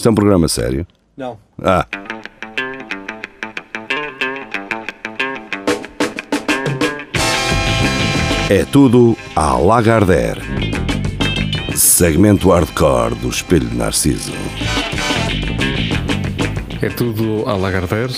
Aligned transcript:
Isto 0.00 0.08
é 0.08 0.12
um 0.12 0.14
programa 0.14 0.48
sério? 0.48 0.86
Não. 1.14 1.38
Ah. 1.62 1.86
É 8.48 8.64
tudo 8.64 9.14
à 9.36 9.58
Lagardère. 9.58 10.40
Segmento 11.76 12.48
hardcore 12.48 13.14
do 13.16 13.28
Espelho 13.28 13.68
de 13.68 13.76
Narciso. 13.76 14.32
É 16.80 16.88
tudo 16.88 17.46
à 17.46 17.54
Lagardère. 17.54 18.14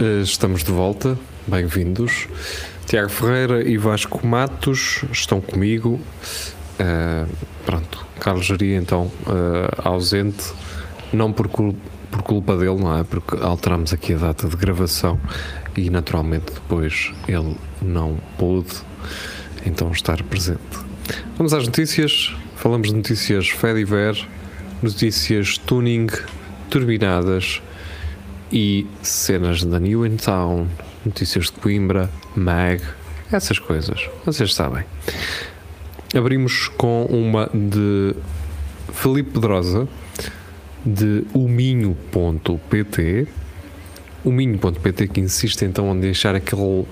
Eh, 0.00 0.22
Estamos 0.22 0.64
de 0.64 0.72
volta. 0.72 1.16
Bem-vindos. 1.46 2.26
Tiago 2.84 3.10
Ferreira 3.10 3.62
e 3.62 3.78
Vasco 3.78 4.26
Matos 4.26 5.04
estão 5.12 5.40
comigo. 5.40 6.00
Eh, 6.80 7.26
pronto, 7.64 8.04
Carlos 8.18 8.44
Geria 8.44 8.76
então 8.76 9.08
eh, 9.28 9.68
ausente, 9.84 10.52
não 11.12 11.32
por, 11.32 11.48
cul- 11.48 11.76
por 12.10 12.22
culpa 12.22 12.56
dele, 12.56 12.76
não 12.76 12.98
é? 12.98 13.04
Porque 13.04 13.36
alteramos 13.42 13.92
aqui 13.92 14.14
a 14.14 14.18
data 14.18 14.48
de 14.48 14.56
gravação 14.56 15.18
e 15.76 15.88
naturalmente 15.90 16.52
depois 16.52 17.12
ele 17.28 17.56
não 17.80 18.16
pôde 18.38 18.74
então 19.64 19.90
estar 19.92 20.22
presente. 20.24 20.60
Vamos 21.36 21.52
às 21.52 21.66
notícias. 21.66 22.34
Falamos 22.56 22.88
de 22.88 22.94
notícias 22.94 23.48
Fediver, 23.48 24.16
notícias 24.82 25.58
tuning, 25.58 26.06
turbinadas 26.70 27.60
e 28.52 28.86
cenas 29.02 29.64
da 29.64 29.80
New 29.80 30.06
in 30.06 30.16
Town, 30.16 30.68
notícias 31.04 31.46
de 31.46 31.52
Coimbra, 31.52 32.08
Mag, 32.36 32.80
essas 33.32 33.58
coisas. 33.58 34.08
Vocês 34.24 34.54
sabem. 34.54 34.84
Abrimos 36.14 36.68
com 36.76 37.04
uma 37.06 37.50
de 37.52 38.14
Felipe 38.92 39.30
Pedrosa, 39.32 39.88
de 40.84 41.24
uminho.pt. 41.34 43.26
Uminho.pt 44.24 45.08
que 45.08 45.20
insiste 45.20 45.64
então 45.64 45.94
em 45.94 46.00
deixar 46.00 46.34
aquele, 46.34 46.84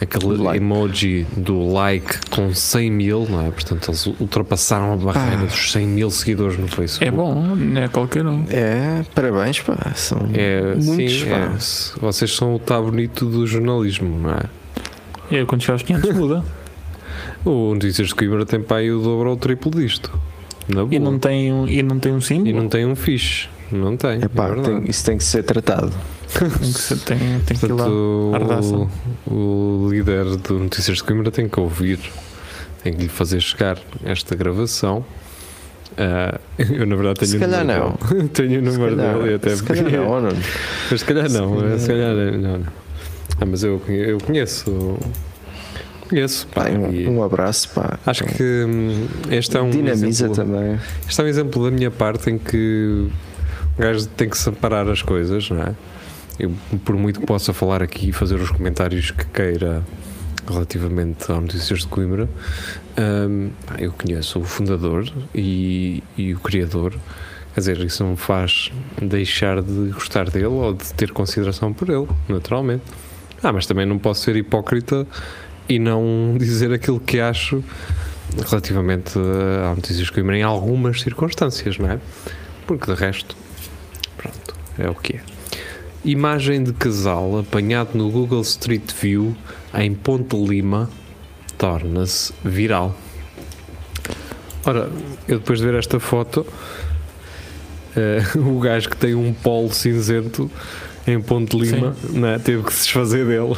aquele 0.00 0.36
Like. 0.36 0.58
emoji 0.58 1.26
do 1.36 1.72
like 1.72 2.18
com 2.30 2.52
100 2.54 2.90
mil, 2.90 3.26
não 3.28 3.46
é? 3.46 3.50
Portanto, 3.50 3.88
eles 3.88 4.06
ultrapassaram 4.06 4.92
a 4.92 4.96
barreira 4.96 5.42
Ah. 5.42 5.46
dos 5.46 5.72
100 5.72 5.86
mil 5.86 6.10
seguidores 6.10 6.58
no 6.58 6.68
Facebook. 6.68 7.06
É 7.06 7.10
bom, 7.10 7.34
não 7.56 7.80
é 7.82 7.88
qualquer 7.88 8.26
um. 8.26 8.44
É, 8.50 9.02
parabéns, 9.14 9.60
pá. 9.60 9.92
São 9.94 10.28
É, 10.34 10.74
muitos, 10.74 11.20
sim, 11.20 11.26
pá. 11.30 11.36
é. 11.36 11.50
Vocês 12.00 12.34
são 12.36 12.54
o 12.54 12.58
tá 12.58 12.80
bonito 12.80 13.24
do 13.24 13.46
jornalismo, 13.46 14.18
não 14.18 14.30
é? 14.32 14.42
E 15.30 15.36
aí, 15.36 15.46
quando 15.46 15.62
chegar 15.62 15.74
aos 15.74 15.82
500 15.82 16.10
muda. 16.14 16.44
O 17.44 17.72
Notícias 17.72 18.08
de 18.08 18.14
Coimbra 18.16 18.44
tem 18.44 18.60
para 18.60 18.78
aí 18.78 18.90
o 18.90 19.00
dobro 19.00 19.28
ou 19.30 19.34
o 19.36 19.38
triplo 19.38 19.70
disto. 19.70 20.10
Na 20.68 20.82
boa. 20.84 20.94
E 20.94 20.98
não 20.98 21.18
tem 21.18 21.52
um, 21.52 21.66
e 21.66 21.82
não 21.82 21.98
tem 21.98 22.12
um 22.12 22.20
símbolo. 22.20 22.48
E 22.48 22.52
não 22.52 22.68
tem 22.68 22.84
um 22.86 22.94
fixe. 22.94 23.48
Não 23.72 23.96
tem. 23.96 24.22
Epá, 24.22 24.48
é 24.48 24.60
tem- 24.62 24.84
isso 24.88 25.04
tem 25.04 25.18
que 25.18 25.24
ser 25.24 25.42
tratado. 25.42 25.92
Tem 26.38 26.48
que, 26.50 26.66
ser- 26.78 26.98
tem, 26.98 27.18
tem 27.46 27.56
que 27.56 27.64
ir 27.66 27.72
lá. 27.72 27.86
Portanto, 27.86 28.90
o, 29.26 29.30
o 29.86 29.88
líder 29.90 30.36
do 30.36 30.58
Notícias 30.58 30.98
de 30.98 31.04
Coimbra 31.04 31.30
tem 31.30 31.48
que 31.48 31.58
ouvir, 31.58 31.98
tem 32.84 32.92
que 32.92 33.02
lhe 33.04 33.08
fazer 33.08 33.40
chegar 33.40 33.78
esta 34.04 34.34
gravação. 34.36 35.02
Ah, 35.96 36.38
eu, 36.58 36.86
na 36.86 36.96
verdade, 36.96 37.20
tenho 37.20 37.30
Se 37.30 37.36
o 37.38 37.40
calhar 37.40 37.64
número 37.64 37.98
dele. 38.14 38.28
tenho 38.34 38.60
o 38.60 38.70
Se 38.72 38.78
número 38.78 38.96
calhar- 38.96 39.18
dele 39.18 39.30
e 39.30 39.34
até 39.36 39.56
se 39.56 39.62
calhar 39.62 39.90
não, 39.90 40.20
não. 40.20 40.30
Mas 40.90 41.00
se 41.00 41.06
calhar 41.06 41.30
não, 41.30 41.60
Se 41.78 41.80
se 41.80 41.86
calhar- 41.88 42.14
calhar 42.14 42.32
não. 42.38 42.58
não. 42.58 42.66
Ah, 43.40 43.46
mas 43.46 43.64
eu, 43.64 43.80
eu 43.88 44.18
conheço. 44.18 44.98
Conheço, 46.08 46.46
pá, 46.48 46.70
e 46.70 47.06
um, 47.06 47.18
um 47.18 47.22
abraço, 47.22 47.68
pá. 47.74 47.98
Acho 48.06 48.24
que 48.24 48.42
hum, 48.42 49.06
este 49.30 49.56
é 49.56 49.60
um 49.60 49.70
Dinamiza 49.70 50.06
exemplo, 50.06 50.36
também. 50.36 50.78
Este 51.06 51.20
é 51.20 51.24
um 51.24 51.26
exemplo 51.26 51.64
da 51.64 51.70
minha 51.70 51.90
parte 51.90 52.30
em 52.30 52.38
que 52.38 53.08
o 53.76 53.80
gajo 53.80 54.06
tem 54.08 54.28
que 54.28 54.38
separar 54.38 54.88
as 54.88 55.02
coisas, 55.02 55.50
não 55.50 55.62
é? 55.62 55.74
Eu, 56.38 56.52
por 56.84 56.96
muito 56.96 57.20
que 57.20 57.26
possa 57.26 57.52
falar 57.52 57.82
aqui 57.82 58.08
e 58.08 58.12
fazer 58.12 58.36
os 58.36 58.50
comentários 58.50 59.10
que 59.10 59.24
queira 59.26 59.84
relativamente 60.48 61.30
ao 61.30 61.42
Notícias 61.42 61.80
de 61.80 61.88
Coimbra, 61.88 62.28
hum, 62.98 63.50
eu 63.78 63.92
conheço 63.92 64.38
o 64.38 64.44
fundador 64.44 65.12
e, 65.34 66.02
e 66.16 66.32
o 66.32 66.40
criador. 66.40 66.94
Quer 67.52 67.60
dizer, 67.60 67.80
isso 67.80 68.02
não 68.04 68.16
faz 68.16 68.70
deixar 69.02 69.60
de 69.60 69.90
gostar 69.90 70.30
dele 70.30 70.46
ou 70.46 70.72
de 70.72 70.94
ter 70.94 71.10
consideração 71.12 71.72
por 71.72 71.90
ele, 71.90 72.08
naturalmente. 72.28 72.84
Ah, 73.42 73.52
mas 73.52 73.66
também 73.66 73.84
não 73.84 73.98
posso 73.98 74.22
ser 74.22 74.36
hipócrita 74.36 75.06
e 75.68 75.78
não 75.78 76.36
dizer 76.38 76.72
aquilo 76.72 76.98
que 77.00 77.20
acho 77.20 77.62
relativamente 78.48 79.18
eh, 79.18 79.66
ao 79.66 79.76
Notícias 79.76 80.10
Coimbra 80.10 80.36
em 80.36 80.42
algumas 80.42 81.00
circunstâncias, 81.00 81.78
não 81.78 81.90
é? 81.90 81.98
Porque 82.66 82.92
de 82.92 82.98
resto, 82.98 83.36
pronto, 84.16 84.54
é 84.78 84.88
o 84.88 84.94
que 84.94 85.16
é. 85.16 85.20
Imagem 86.04 86.62
de 86.62 86.72
casal 86.72 87.38
apanhado 87.38 87.90
no 87.94 88.10
Google 88.10 88.42
Street 88.42 88.92
View 89.00 89.36
em 89.74 89.94
Ponte 89.94 90.36
Lima 90.36 90.88
torna-se 91.56 92.32
viral. 92.44 92.96
Ora, 94.64 94.90
eu 95.26 95.38
depois 95.38 95.58
de 95.58 95.66
ver 95.66 95.74
esta 95.74 95.98
foto, 95.98 96.46
eh, 97.96 98.22
o 98.38 98.60
gajo 98.60 98.90
que 98.90 98.96
tem 98.96 99.14
um 99.14 99.32
polo 99.32 99.72
cinzento 99.72 100.50
em 101.10 101.20
Ponte 101.20 101.56
Lima 101.58 101.96
não 102.10 102.28
é? 102.28 102.38
teve 102.38 102.62
que 102.62 102.72
se 102.72 102.84
desfazer 102.84 103.24
dele. 103.26 103.54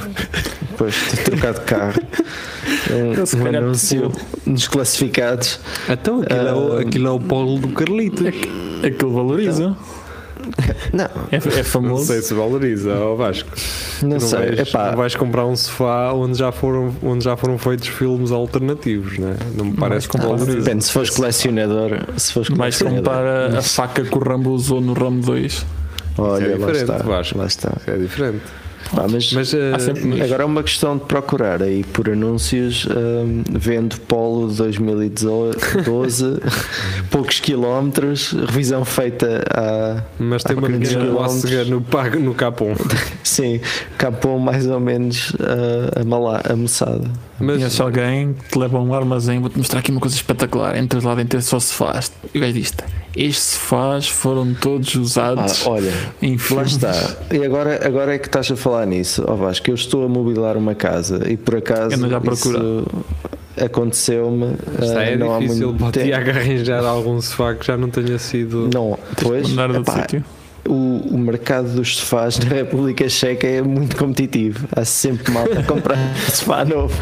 Depois 0.71 0.95
de 0.95 1.17
trocar 1.25 1.53
de 1.55 1.61
carro. 1.63 2.03
Um, 2.91 3.27
Se 3.27 3.37
um 3.37 3.43
calhar 3.45 3.63
anúncio 3.63 4.13
nos 4.47 4.67
classificados. 4.69 5.61
Então, 5.89 6.23
aquilo, 6.23 6.39
é, 6.49 6.55
o, 6.55 6.73
Ah, 6.73 6.81
aquilo 6.81 7.07
é 7.09 7.11
o 7.11 7.21
polo 7.21 7.59
do 7.59 7.69
Carlitos. 7.69 8.27
Aquilo 8.85 9.13
valoriza. 9.13 9.77
Não, 10.93 11.05
É, 11.31 11.37
é 11.37 11.41
Não 11.59 11.65
famoso. 11.65 12.07
sei 12.07 12.23
se 12.23 12.33
valoriza, 12.33 12.95
ó 12.95 13.15
Vasco. 13.15 13.51
não, 14.03 14.09
não, 14.11 14.21
sei. 14.21 14.39
vais, 14.57 14.69
Epá, 14.69 14.91
não 14.91 14.97
vais 14.97 15.15
comprar 15.15 15.47
um 15.47 15.55
sofá 15.55 16.13
onde 16.15 16.39
já 16.39 16.51
foram, 16.51 16.95
onde 17.03 17.23
já 17.25 17.37
foram 17.37 17.59
feitos 17.59 17.89
filmes 17.89 18.31
alternativos, 18.33 19.19
né? 19.19 19.37
não 19.55 19.67
me 19.67 19.71
Não 19.73 19.77
parece 19.79 20.09
que 20.09 20.17
valoriza. 20.17 20.57
depende, 20.57 20.85
se 20.85 20.93
fores 20.93 21.11
colecionador. 21.11 21.91
Se 22.17 22.33
fores 22.33 22.49
Vais 22.49 22.79
colecionador. 22.79 22.97
comprar 23.15 23.27
a, 23.55 23.59
a 23.59 23.63
faca 23.63 24.03
que 24.03 24.17
o 24.17 24.21
Rambo 24.21 24.51
usou 24.51 24.81
no 24.81 24.95
Ramo 24.95 25.21
2. 25.21 25.67
Olha, 26.21 26.43
Isso 26.43 26.45
é 26.45 26.49
lá 26.49 26.57
diferente, 26.73 26.83
está. 26.93 26.97
Vasco. 26.99 27.39
Lá 27.39 27.47
está. 27.47 27.73
Isso 27.81 27.91
é 27.91 27.97
diferente. 27.99 28.41
Pá, 28.95 29.07
mas 29.09 29.33
Mas, 29.33 29.55
eh, 29.55 29.79
sempre- 29.79 30.21
Agora 30.23 30.43
é 30.43 30.47
uma 30.47 30.63
questão 30.63 30.97
de 30.97 31.05
procurar 31.05 31.63
aí 31.63 31.85
por 31.85 32.09
anúncios 32.09 32.87
hum, 32.87 33.43
vendo 33.49 34.01
Polo 34.01 34.49
2012, 34.49 36.41
poucos 37.11 37.39
quilómetros, 37.39 38.33
revisão 38.33 38.85
feita 38.85 39.45
a 39.55 40.03
mas 40.19 40.43
tem 40.43 40.57
uma 40.57 40.67
500 40.67 40.89
pequena 41.43 41.65
no, 41.65 41.81
no 42.21 42.35
capão. 42.35 42.75
sim, 43.23 43.61
capou 43.97 44.39
mais 44.41 44.67
ou 44.67 44.81
menos 44.81 45.31
uh, 45.35 46.01
a, 46.01 46.05
mala, 46.05 46.41
a 46.49 46.57
moçada. 46.57 47.09
Mas 47.41 47.57
Conheces 47.57 47.81
alguém 47.81 48.35
que 48.35 48.51
te 48.51 48.59
leva 48.59 48.79
a 48.79 48.83
um 48.83 48.95
armazém, 48.95 49.41
vou-te 49.41 49.57
mostrar 49.59 49.81
aqui 49.81 49.91
uma 49.91 50.01
coisa 50.01 50.15
espetacular. 50.15 50.77
Entras 50.77 51.05
lá 51.05 51.15
dentro 51.15 51.39
é 51.39 51.43
só 51.43 51.59
sofás. 51.59 52.13
E 52.35 52.39
o 52.39 52.41
gajo 52.41 52.53
diz 52.53 52.73
estes 53.17 53.45
sofás 53.55 54.09
foram 54.09 54.55
todos 54.55 54.95
Ah, 54.95 55.01
usados 55.01 55.67
olha, 55.67 55.93
em 56.23 56.39
lá 56.51 56.63
está. 56.63 57.17
E 57.33 57.45
agora, 57.45 57.85
agora 57.85 58.15
é 58.15 58.19
que 58.19 58.27
estás 58.29 58.51
a 58.51 58.57
falar 58.57 58.87
nisso, 58.87 59.25
ó 59.27 59.35
Vasco, 59.35 59.69
eu 59.69 59.75
estou 59.75 60.05
a 60.05 60.09
mobilar 60.09 60.57
uma 60.57 60.75
casa 60.75 61.29
e 61.29 61.37
por 61.37 61.57
acaso 61.57 61.97
isso 62.33 62.87
aconteceu-me. 63.61 64.55
está 64.81 65.01
uh, 65.01 65.01
é 65.01 65.17
não 65.17 65.35
há 65.35 65.39
difícil 65.41 65.69
muito 65.69 65.79
para 65.79 65.89
o 65.89 65.93
tempo. 65.93 66.31
Arranjar 66.31 66.85
algum 66.85 67.21
sofá 67.21 67.55
que 67.55 67.67
já 67.67 67.77
não 67.77 67.91
tenha 67.91 68.19
sido. 68.19 68.71
Não, 68.73 68.99
pois, 69.23 69.49
Mandar 69.51 69.75
epá, 69.75 70.03
sítio. 70.03 70.25
O, 70.67 71.15
o 71.15 71.19
mercado 71.19 71.71
dos 71.75 71.97
sofás 71.97 72.39
na 72.39 72.49
República 72.55 73.09
Checa 73.09 73.47
é 73.47 73.63
muito 73.63 73.97
competitivo. 73.97 74.69
Há 74.75 74.85
sempre 74.85 75.33
mal 75.33 75.45
a 75.45 75.63
comprar 75.63 75.97
sofá 76.31 76.65
novo. 76.65 76.95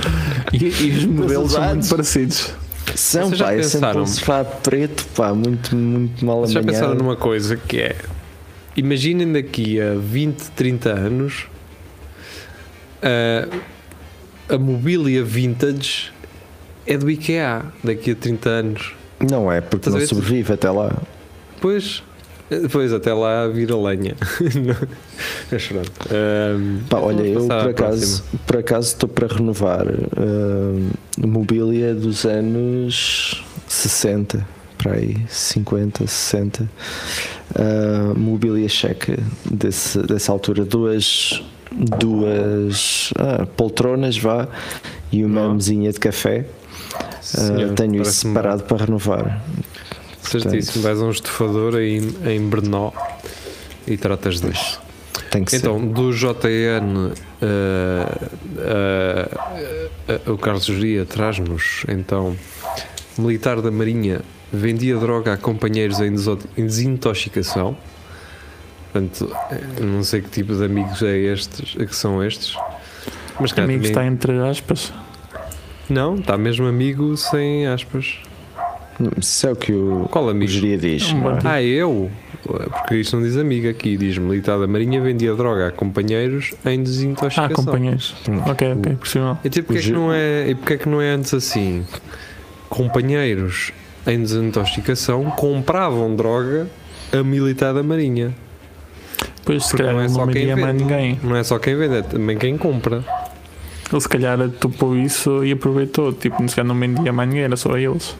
E, 0.53 0.65
e 0.65 0.91
os 0.91 1.05
modelos 1.05 1.53
são 1.53 1.69
muito 1.69 1.89
parecidos. 1.89 2.53
São, 2.95 3.27
Vocês 3.29 3.39
já 3.39 3.45
pá, 3.47 3.53
é 3.53 3.63
sempre 3.63 3.73
pensaram? 3.73 4.03
um 4.03 4.07
sofá 4.07 4.45
preto, 4.45 5.07
pá, 5.15 5.35
muito, 5.35 5.77
muito 5.77 6.25
mal 6.25 6.41
Vocês 6.41 6.53
já 6.53 6.63
pensaram 6.63 6.95
numa 6.95 7.17
coisa 7.17 7.57
que 7.57 7.81
é. 7.81 7.97
Imaginem 8.77 9.33
daqui 9.33 9.81
a 9.81 9.95
20, 9.95 10.51
30 10.53 10.91
anos 10.91 11.47
a, 13.03 14.55
a 14.55 14.59
mobília 14.59 15.23
vintage 15.23 16.13
é 16.87 16.97
do 16.97 17.11
IKEA 17.11 17.65
daqui 17.85 18.13
a 18.13 18.15
30 18.15 18.49
anos. 18.49 18.95
Não 19.21 19.51
é, 19.51 19.61
porque 19.61 19.89
Estás 19.89 19.95
não 19.95 20.09
sobrevive 20.09 20.53
até 20.53 20.71
lá. 20.71 20.97
Pois, 21.61 22.03
depois 22.51 22.93
até 22.93 23.13
lá 23.13 23.47
vira 23.49 23.77
lenha. 23.77 24.15
Mas 25.51 25.67
pronto. 25.67 25.93
Ahm, 26.11 26.81
Pá, 26.89 26.99
olha, 26.99 27.23
eu 27.23 27.47
por 27.47 27.69
acaso, 27.69 28.25
por 28.47 28.57
acaso 28.57 28.89
estou 28.89 29.09
para 29.09 29.27
renovar 29.27 29.87
hum, 29.87 30.91
mobília 31.19 31.95
dos 31.95 32.25
anos 32.25 33.45
60, 33.67 34.47
para 34.79 34.95
aí, 34.95 35.17
50, 35.29 36.07
60. 36.07 36.69
Ah, 37.55 38.13
mobília 38.17 38.69
checa 38.69 39.19
desse, 39.51 39.99
dessa 40.03 40.33
altura, 40.33 40.65
duas, 40.65 41.43
duas 41.99 43.13
ah, 43.17 43.47
poltronas, 43.57 44.17
vá, 44.19 44.49
e 45.11 45.25
uma 45.25 45.49
Não. 45.49 45.55
mesinha 45.55 45.93
de 45.93 45.99
café. 45.99 46.47
Ah, 46.95 47.09
senhor, 47.21 47.75
tenho 47.75 48.03
isso 48.03 48.13
separado 48.13 48.65
para 48.65 48.85
renovar. 48.85 49.43
Certíssimo, 50.23 50.83
vais 50.83 51.01
a 51.01 51.05
um 51.05 51.11
estufador 51.11 51.81
em, 51.81 51.99
em 52.27 52.41
Brno 52.49 52.93
e 53.87 53.97
tratas 53.97 54.41
disso. 54.41 54.81
Tem 55.31 55.45
que 55.45 55.57
Então, 55.57 55.85
do 55.87 56.13
JN, 56.13 57.13
eh, 57.43 58.29
eh, 58.59 59.29
eh, 60.09 60.21
o 60.31 60.39
Carlos 60.39 60.65
Juria 60.65 61.05
traz-nos, 61.05 61.85
então, 61.89 62.37
militar 63.19 63.61
da 63.61 63.71
Marinha 63.71 64.23
vendia 64.53 64.97
droga 64.97 65.35
a 65.35 65.37
companheiros 65.37 66.01
em 66.01 66.15
em 66.57 66.67
desintoxicação. 66.67 67.77
Portanto, 68.93 69.31
não 69.83 70.03
sei 70.03 70.23
que 70.23 70.31
tipo 70.31 70.55
de 70.55 70.65
amigos 70.65 71.03
é 71.03 71.17
estes, 71.19 71.75
que 71.75 71.95
são 71.95 72.25
estes. 72.25 72.57
Mas 73.39 73.53
calhar 73.53 73.69
Amigo 73.69 73.85
também- 73.85 73.91
está 73.91 74.07
entre 74.07 74.39
aspas. 74.49 74.93
Não, 75.91 76.17
está 76.17 76.37
mesmo 76.39 76.67
amigo 76.67 77.17
sem 77.17 77.67
aspas. 77.67 78.19
Isso 79.19 79.47
é 79.47 79.53
o 79.53 79.57
que 79.57 79.73
o, 79.73 80.09
Qual 80.11 80.25
o 80.27 80.29
amigo? 80.31 80.51
geria 80.51 80.77
diz. 80.77 81.11
É 81.11 81.15
não 81.15 81.31
é? 81.31 81.39
Ah, 81.45 81.63
eu? 81.63 82.11
Porque 82.43 82.97
isto 82.97 83.17
não 83.17 83.23
diz 83.23 83.37
amigo 83.37 83.69
aqui, 83.69 83.97
diz 83.97 84.17
militar 84.19 84.59
da 84.59 84.67
Marinha 84.67 85.01
vendia 85.01 85.35
droga 85.35 85.69
a 85.69 85.73
companheiros 85.73 86.53
em 86.65 86.81
Ah, 86.81 86.83
desintoxicação. 86.83 87.65
companheiros. 87.65 88.15
Hum. 88.29 88.39
Ok, 88.47 88.73
ok, 88.73 88.97
percebeu. 88.97 89.39
E 89.45 89.51
tipo, 89.51 89.67
porque 89.69 89.81
é, 89.81 89.83
que 89.87 89.93
não 89.93 90.13
é, 90.13 90.51
e 90.51 90.55
porque 90.55 90.73
é 90.73 90.77
que 90.79 90.89
não 90.89 91.01
é 91.03 91.11
antes 91.11 91.35
assim? 91.35 91.85
Companheiros 92.69 93.73
em 94.07 94.21
desintoxicação 94.23 95.25
compravam 95.31 96.15
droga 96.15 96.67
a 97.13 97.23
militar 97.23 97.73
da 97.75 97.83
Marinha. 97.83 98.35
Pois 99.45 99.67
se 99.67 99.77
calhar 99.77 99.95
não 99.95 100.01
é 100.03 100.09
só 100.09 100.27
não 100.27 100.33
quem 100.33 100.47
vendia 100.47 100.57
mais 100.57 100.73
vende. 100.73 100.85
ninguém. 100.85 101.21
Não 101.23 101.37
é 101.37 101.43
só 101.43 101.59
quem 101.59 101.75
vende, 101.77 101.95
é 101.97 102.03
também 102.03 102.37
quem 102.37 102.57
compra. 102.59 103.05
Ele 103.91 104.01
se 104.01 104.09
calhar 104.09 104.39
topou 104.61 104.95
isso 104.97 105.43
e 105.45 105.53
aproveitou. 105.53 106.13
Tipo, 106.13 106.47
se 106.49 106.55
calhar 106.55 106.69
não 106.69 106.79
vendia 106.79 107.13
mais 107.13 107.29
ninguém, 107.29 107.45
era 107.45 107.57
só 107.57 107.77
eles. 107.79 108.15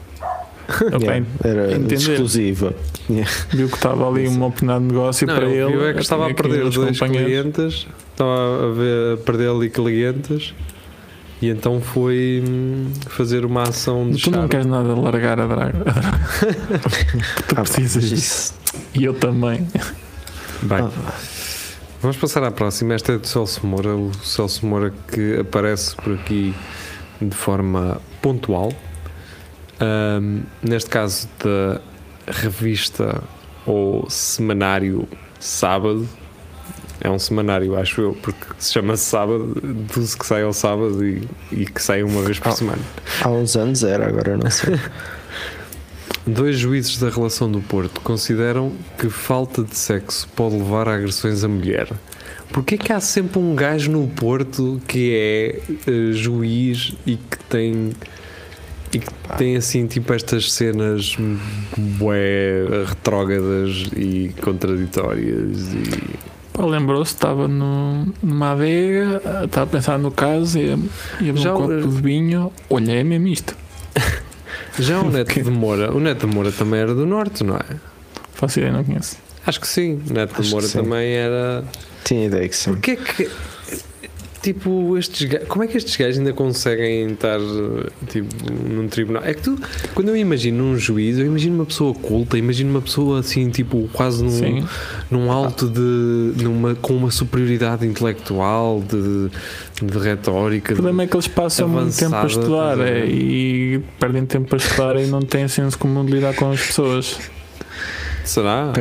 Yeah, 1.01 1.25
era 1.43 1.71
entender. 1.73 1.95
exclusiva. 1.95 2.73
Yeah. 3.09 3.31
viu 3.51 3.67
que 3.69 3.75
estava 3.75 4.07
ali 4.09 4.27
uma 4.27 4.47
oportunidade 4.47 4.85
de 4.85 4.93
negócio 4.93 5.27
Não, 5.27 5.35
para 5.35 5.45
ele 5.45 5.71
viu 5.71 5.87
é 5.87 5.93
que 5.93 5.99
estava 6.01 6.29
a 6.29 6.33
perder 6.33 6.69
dois 6.69 6.99
companheiros. 6.99 7.55
clientes, 7.55 7.87
estava 8.11 8.69
a, 8.69 8.73
ver, 8.73 9.13
a 9.13 9.17
perder 9.17 9.49
ali 9.49 9.69
clientes 9.69 10.53
e 11.41 11.47
então 11.49 11.79
foi 11.81 12.43
hum, 12.47 12.91
fazer 13.07 13.45
uma 13.45 13.63
ação 13.63 14.09
de 14.09 14.21
Tu 14.21 14.29
não 14.29 14.39
charme. 14.39 14.49
queres 14.49 14.65
nada 14.65 14.93
largar 14.93 15.39
a 15.39 15.47
draga. 15.47 15.79
tu 17.47 17.55
Ah, 17.55 17.61
precisas 17.61 18.03
disso. 18.09 18.15
isso- 18.15 18.53
E 18.93 19.03
eu 19.05 19.13
também. 19.13 19.65
Bem, 20.61 20.79
Ah, 20.79 21.13
Vamos 22.01 22.15
passar 22.15 22.43
à 22.45 22.51
próxima. 22.51 22.93
Esta 22.93 23.11
é 23.13 23.17
do 23.17 23.27
Celso 23.27 23.65
Moura. 23.67 23.93
O 23.93 24.11
Celso 24.23 24.65
Moura 24.65 24.93
que 25.11 25.37
aparece 25.39 25.95
por 25.97 26.13
aqui 26.13 26.53
de 27.21 27.35
forma 27.35 27.99
pontual. 28.21 28.71
Ahm, 29.79 30.41
neste 30.61 30.89
caso 30.89 31.27
da 31.43 31.79
revista 32.27 33.21
ou 33.65 34.09
semanário 34.09 35.07
Sábado. 35.39 36.07
É 37.01 37.09
um 37.09 37.17
semanário, 37.17 37.77
acho 37.79 38.01
eu, 38.01 38.13
porque 38.21 38.45
se 38.59 38.73
chama 38.73 38.97
Sábado, 38.97 39.55
tudo 39.93 40.17
que 40.17 40.25
sai 40.25 40.43
ao 40.43 40.51
sábado 40.51 41.01
e, 41.05 41.25
e 41.49 41.65
que 41.65 41.81
sai 41.81 42.03
uma 42.03 42.21
vez 42.23 42.37
por 42.39 42.49
Ah. 42.49 42.51
semana. 42.51 42.81
há 43.23 43.29
uns 43.29 43.55
anos 43.55 43.83
era, 43.85 44.05
agora 44.09 44.35
não 44.35 44.51
sei. 44.51 44.77
Dois 46.27 46.57
juízes 46.59 46.97
da 46.99 47.09
relação 47.09 47.49
do 47.49 47.61
Porto 47.61 48.01
consideram 48.01 48.73
que 48.97 49.09
falta 49.09 49.63
de 49.63 49.77
sexo 49.77 50.27
pode 50.35 50.55
levar 50.57 50.89
a 50.89 50.95
agressões 50.95 51.41
à 51.43 51.47
mulher. 51.47 51.87
Porquê 52.51 52.77
que 52.77 52.91
há 52.91 52.99
sempre 52.99 53.39
um 53.39 53.55
gajo 53.55 53.89
no 53.91 54.05
Porto 54.09 54.81
que 54.85 55.15
é 55.15 55.59
eh, 55.87 56.11
juiz 56.11 56.93
e 57.05 57.15
que 57.15 57.37
tem 57.49 57.91
e 58.93 58.99
que 58.99 59.07
tem 59.37 59.55
assim 59.55 59.87
tipo 59.87 60.13
estas 60.13 60.51
cenas 60.51 61.15
bué 61.77 62.65
retrógradas 62.87 63.89
e 63.95 64.33
contraditórias 64.41 65.73
e 65.73 66.29
Pá, 66.59 66.65
Lembrou-se, 66.65 67.13
estava 67.13 67.47
no, 67.47 68.05
numa 68.21 68.51
adega, 68.51 69.21
estava 69.45 69.63
a 69.63 69.67
pensar 69.67 69.97
no 69.97 70.11
caso, 70.11 70.59
ia, 70.59 70.77
ia 71.21 71.31
ver 71.31 71.39
Já 71.39 71.55
um 71.55 71.61
copo 71.61 71.87
de 71.87 72.01
vinho. 72.01 72.51
Olha, 72.69 72.91
é 72.91 73.03
mesmo 73.03 73.27
isto. 73.29 73.55
já 74.77 74.99
o 74.99 75.09
Neto 75.09 75.41
de 75.41 75.49
Moura, 75.49 75.95
o 75.95 76.01
Neto 76.01 76.27
de 76.27 76.35
Moura 76.35 76.51
também 76.51 76.81
era 76.81 76.93
do 76.93 77.05
Norte, 77.05 77.45
não 77.45 77.55
é? 77.55 77.77
Faço 78.33 78.59
ideia, 78.59 78.73
não 78.73 78.83
conheço. 78.83 79.15
Acho 79.47 79.61
que 79.61 79.67
sim, 79.69 80.01
o 80.09 80.13
Neto 80.13 80.33
Acho 80.33 80.43
de 80.43 80.49
Moura 80.49 80.67
também 80.67 81.13
era 81.13 81.63
Tinha 82.03 82.25
ideia 82.25 82.49
que 82.49 82.55
sim. 82.55 82.71
Porquê 82.71 82.97
que. 82.97 83.29
Tipo, 84.41 84.97
estes 84.97 85.27
gajos, 85.27 85.47
como 85.49 85.63
é 85.63 85.67
que 85.67 85.75
estes 85.75 85.97
gajos 85.97 86.17
ainda 86.17 86.31
conseguem 86.31 87.11
estar 87.11 87.39
tipo, 88.07 88.29
num 88.51 88.87
tribunal? 88.87 89.21
É 89.23 89.33
que 89.33 89.41
tu, 89.41 89.59
quando 89.93 90.09
eu 90.09 90.15
imagino 90.15 90.63
um 90.63 90.77
juiz, 90.77 91.17
eu 91.17 91.25
imagino 91.25 91.55
uma 91.55 91.65
pessoa 91.65 91.93
culta, 91.93 92.37
imagino 92.37 92.69
uma 92.69 92.81
pessoa 92.81 93.19
assim, 93.19 93.49
tipo, 93.49 93.89
quase 93.91 94.23
num, 94.23 94.29
Sim. 94.29 94.65
num 95.11 95.29
alto 95.29 95.67
de. 95.67 96.41
Numa, 96.41 96.73
com 96.75 96.95
uma 96.95 97.11
superioridade 97.11 97.85
intelectual, 97.85 98.81
de, 98.81 99.29
de 99.85 99.97
retórica. 99.97 100.71
O 100.71 100.75
problema 100.75 101.03
é 101.03 101.07
que 101.07 101.15
eles 101.17 101.27
passam 101.27 101.67
muito 101.67 101.97
tempo 101.97 102.15
a 102.15 102.25
estudar 102.25 102.79
é, 102.79 103.05
e 103.05 103.81
perdem 103.99 104.25
tempo 104.25 104.55
a 104.55 104.57
estudar 104.57 104.95
e 104.95 105.05
não 105.07 105.21
têm 105.21 105.49
senso 105.49 105.77
comum 105.77 106.05
de 106.05 106.13
lidar 106.13 106.33
com 106.33 106.49
as 106.49 106.65
pessoas. 106.65 107.19
Será? 108.23 108.71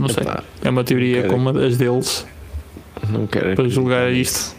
Não 0.00 0.08
sei. 0.08 0.22
epá, 0.22 0.42
É 0.62 0.70
uma 0.70 0.84
teoria 0.84 1.24
como 1.24 1.50
as 1.50 1.76
deles 1.76 2.26
não 3.10 3.26
quero 3.26 3.54
para 3.54 3.68
julgar 3.68 4.12
isto. 4.12 4.54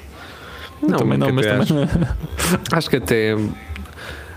Não, 0.82 0.98
também 0.98 1.18
não, 1.18 1.32
mas 1.32 1.46
até 1.48 1.66
também. 1.66 1.88
Acho 2.72 2.90
que 2.90 2.98
até, 2.98 3.36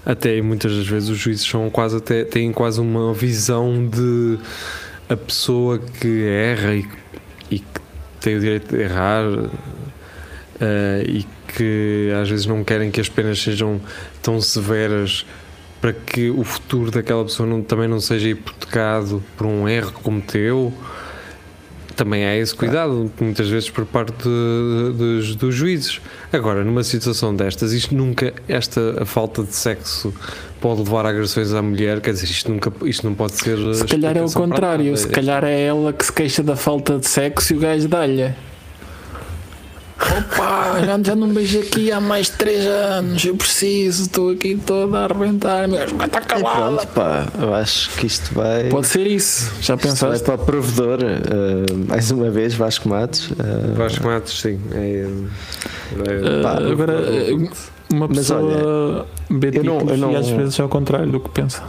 até 0.06 0.40
muitas 0.40 0.74
das 0.74 0.86
vezes 0.86 1.08
os 1.08 1.18
juízes 1.18 1.46
são 1.46 1.68
quase 1.70 1.96
até, 1.96 2.24
têm 2.24 2.52
quase 2.52 2.80
uma 2.80 3.12
visão 3.12 3.86
de 3.86 4.38
a 5.08 5.16
pessoa 5.16 5.78
que 5.78 6.24
erra 6.24 6.74
e, 6.74 6.86
e 7.50 7.58
que 7.58 7.80
tem 8.20 8.36
o 8.36 8.40
direito 8.40 8.74
de 8.74 8.82
errar 8.82 9.24
eh, 10.60 11.04
e 11.06 11.26
que 11.56 12.12
às 12.20 12.28
vezes 12.28 12.46
não 12.46 12.62
querem 12.64 12.90
que 12.90 13.00
as 13.00 13.08
penas 13.08 13.40
sejam 13.40 13.80
tão 14.22 14.40
severas 14.40 15.24
para 15.80 15.92
que 15.92 16.28
o 16.30 16.44
futuro 16.44 16.90
daquela 16.90 17.24
pessoa 17.24 17.48
não- 17.48 17.62
também 17.62 17.88
não 17.88 18.00
seja 18.00 18.28
hipotecado 18.28 19.22
por 19.36 19.46
um 19.46 19.68
erro 19.68 19.92
que 19.92 20.02
cometeu. 20.02 20.72
Também 21.98 22.24
há 22.24 22.36
esse 22.36 22.54
cuidado, 22.54 23.10
muitas 23.20 23.48
vezes 23.48 23.68
por 23.68 23.84
parte 23.84 24.12
de- 24.22 24.92
dos, 24.96 25.34
dos 25.34 25.52
juízes. 25.52 26.00
Agora, 26.32 26.62
numa 26.62 26.84
situação 26.84 27.34
destas, 27.34 27.72
isto 27.72 27.92
nunca, 27.92 28.32
esta 28.48 29.04
falta 29.04 29.42
de 29.42 29.52
sexo 29.56 30.14
pode 30.60 30.80
levar 30.82 31.04
a 31.06 31.08
agressões 31.08 31.52
à 31.52 31.60
mulher, 31.60 32.00
quer 32.00 32.12
dizer, 32.12 32.26
isto, 32.26 32.52
nunca, 32.52 32.72
isto 32.84 33.04
não 33.04 33.16
pode 33.16 33.32
ser. 33.34 33.56
Se 33.74 33.84
calhar 33.84 34.16
é 34.16 34.22
o 34.22 34.30
contrário, 34.30 34.96
se 34.96 35.08
calhar 35.08 35.42
é 35.42 35.60
ela 35.64 35.92
que 35.92 36.06
se 36.06 36.12
queixa 36.12 36.40
da 36.40 36.54
falta 36.54 36.98
de 37.00 37.08
sexo 37.08 37.52
e 37.52 37.56
o 37.56 37.58
gajo 37.58 37.88
dá-lhe. 37.88 38.32
Opa, 40.00 40.80
já, 40.84 40.98
já 41.02 41.16
não 41.16 41.28
beijo 41.28 41.58
aqui 41.58 41.90
há 41.90 42.00
mais 42.00 42.26
de 42.26 42.32
3 42.32 42.64
anos, 42.66 43.24
eu 43.24 43.34
preciso, 43.36 44.02
estou 44.04 44.30
aqui 44.30 44.54
toda 44.54 45.00
a 45.00 45.04
arrebentar, 45.04 45.66
mas 45.66 45.90
vai 45.90 46.06
estar 46.06 46.20
calada. 46.20 46.76
pronto, 46.76 46.86
pá, 46.94 47.26
eu 47.40 47.52
acho 47.52 47.90
que 47.96 48.06
isto 48.06 48.32
vai. 48.32 48.68
Pode 48.68 48.86
ser 48.86 49.06
isso, 49.08 49.46
já 49.60 49.74
isto 49.74 49.76
vai 49.76 49.78
pensaste? 49.78 50.24
para 50.24 50.34
o 50.36 50.38
provedor. 50.38 50.98
eh, 51.02 51.72
mais 51.88 52.10
uma 52.12 52.30
vez, 52.30 52.54
Vasco 52.54 52.88
Matos. 52.88 53.30
eh, 53.32 53.74
Vasco 53.74 54.06
Matos, 54.06 54.40
sim. 54.40 54.60
É, 54.72 54.78
é- 54.78 55.48
Uh, 55.88 56.42
pá, 56.42 56.58
agora, 56.58 57.00
uh, 57.00 57.50
uma 57.90 58.06
Mas 58.08 58.18
pessoa 58.18 59.06
vê 59.30 59.48
eu 59.48 59.64
não- 59.64 59.78
títulos 59.78 59.90
eu 59.90 59.96
não- 59.98 60.12
e 60.12 60.16
às 60.16 60.28
vezes 60.28 60.58
é 60.58 60.62
ao 60.62 60.68
contrário 60.68 61.10
do 61.10 61.18
que 61.18 61.30
pensa. 61.30 61.62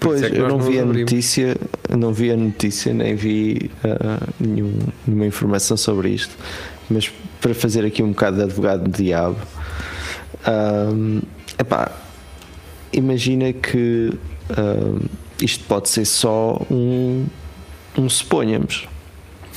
Pois, 0.00 0.20
é 0.22 0.26
eu 0.36 0.42
não 0.48 0.58
não 0.58 0.60
vi 0.60 0.78
a 0.80 0.84
notícia, 0.84 1.56
não 1.96 2.12
vi 2.12 2.30
a 2.32 2.36
notícia, 2.36 2.92
nem 2.92 3.14
vi 3.14 3.70
ah, 3.84 4.18
nenhum- 4.38 4.78
nenhuma 5.06 5.24
informação 5.26 5.76
sobre 5.78 6.10
isto, 6.10 6.34
mas 6.90 7.10
para 7.40 7.54
fazer 7.54 7.84
aqui 7.84 8.02
um 8.02 8.10
bocado 8.10 8.36
de 8.38 8.42
advogado 8.42 8.84
do 8.84 8.90
diabo, 8.90 9.36
ahm, 10.46 11.20
epá, 11.58 11.90
imagina 12.92 13.52
que 13.52 14.12
ahm, 14.50 14.98
isto 15.40 15.64
pode 15.64 15.88
ser 15.88 16.04
só 16.04 16.60
um, 16.70 17.26
um 17.98 18.08
suponhamos. 18.08 18.86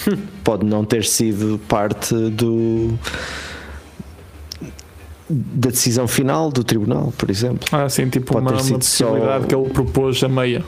Pode 0.44 0.64
não 0.64 0.86
ter 0.86 1.04
sido 1.04 1.60
parte 1.68 2.14
do 2.14 2.98
da 5.30 5.70
decisão 5.72 6.08
final 6.08 6.52
do 6.52 6.64
tribunal, 6.64 7.12
por 7.18 7.30
exemplo. 7.30 7.68
Ah, 7.72 7.90
sim, 7.90 8.08
tipo 8.10 8.32
Pode 8.34 8.46
uma, 8.46 8.52
uma 8.54 8.60
sido 8.64 8.84
só- 8.84 9.06
possibilidade 9.08 9.48
que 9.48 9.56
ele 9.56 9.70
propôs 9.70 10.24
a 10.24 10.30
meia 10.30 10.64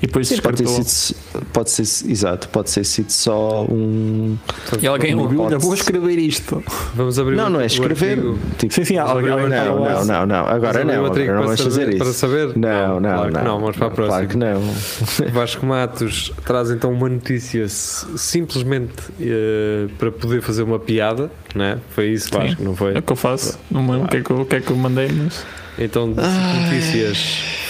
e 0.00 0.06
depois 0.06 0.28
Sim, 0.28 0.40
pode 0.40 0.62
ter 0.62 0.68
sido, 0.68 1.18
pode 1.52 1.70
ser, 1.70 1.82
exato, 2.10 2.48
pode 2.48 2.70
ser 2.70 2.84
sido 2.84 3.10
só 3.10 3.64
um. 3.64 4.36
E 4.80 4.86
alguém 4.86 5.14
ouviu, 5.14 5.42
olha, 5.42 5.58
vou 5.58 5.74
escrever 5.74 6.18
isto. 6.18 6.62
Vvamos 6.94 7.18
abrir 7.18 7.36
Não, 7.36 7.48
não 7.48 7.60
é 7.60 7.66
escrever. 7.66 8.16
Tipo, 8.58 8.74
Sim, 8.74 8.84
sim, 8.84 8.96
Vamos 8.96 9.10
alguém 9.10 9.30
não, 9.30 9.78
não, 9.80 10.04
não, 10.04 10.26
não, 10.26 10.46
agora 10.46 10.78
Vamos 10.78 10.94
não, 10.94 11.04
agora 11.04 11.26
não 11.26 11.42
vamos 11.42 11.60
fazer 11.60 11.88
isso. 11.88 11.98
Para 11.98 12.12
saber? 12.12 12.56
Não, 12.56 13.00
não, 13.00 13.10
claro 13.14 13.32
que 13.32 13.38
não. 13.38 13.44
não. 13.44 13.60
Vamos 13.60 13.76
para 13.76 13.86
a 13.86 13.90
próxima. 13.90 14.26
Claro 14.26 14.28
que 14.28 14.36
não. 14.36 15.30
Vasco 15.32 15.66
Matos 15.66 16.32
traz 16.44 16.70
então 16.70 16.92
uma 16.92 17.08
notícia 17.08 17.68
simplesmente 17.68 18.94
eh, 19.20 19.86
para 19.98 20.10
poder 20.10 20.42
fazer 20.42 20.62
uma 20.62 20.78
piada, 20.78 21.30
né? 21.54 21.78
Foi 21.90 22.08
isso, 22.08 22.28
Sim. 22.28 22.38
Vasco, 22.38 22.62
não 22.62 22.76
foi? 22.76 22.94
É 22.94 22.98
o 22.98 23.02
que 23.02 23.12
eu 23.12 23.16
faço. 23.16 23.58
Não 23.70 23.82
me 23.82 23.92
lembro 23.92 24.06
o 24.06 24.08
que 24.08 24.16
é 24.16 24.20
que 24.22 24.30
eu, 24.30 24.40
o 24.40 24.46
que 24.46 24.56
é 24.56 24.60
que 24.60 24.70
eu 24.70 24.76
mandei, 24.76 25.08
mas. 25.10 25.44
Então, 25.78 26.12
de 26.12 26.20
notícias 26.20 27.16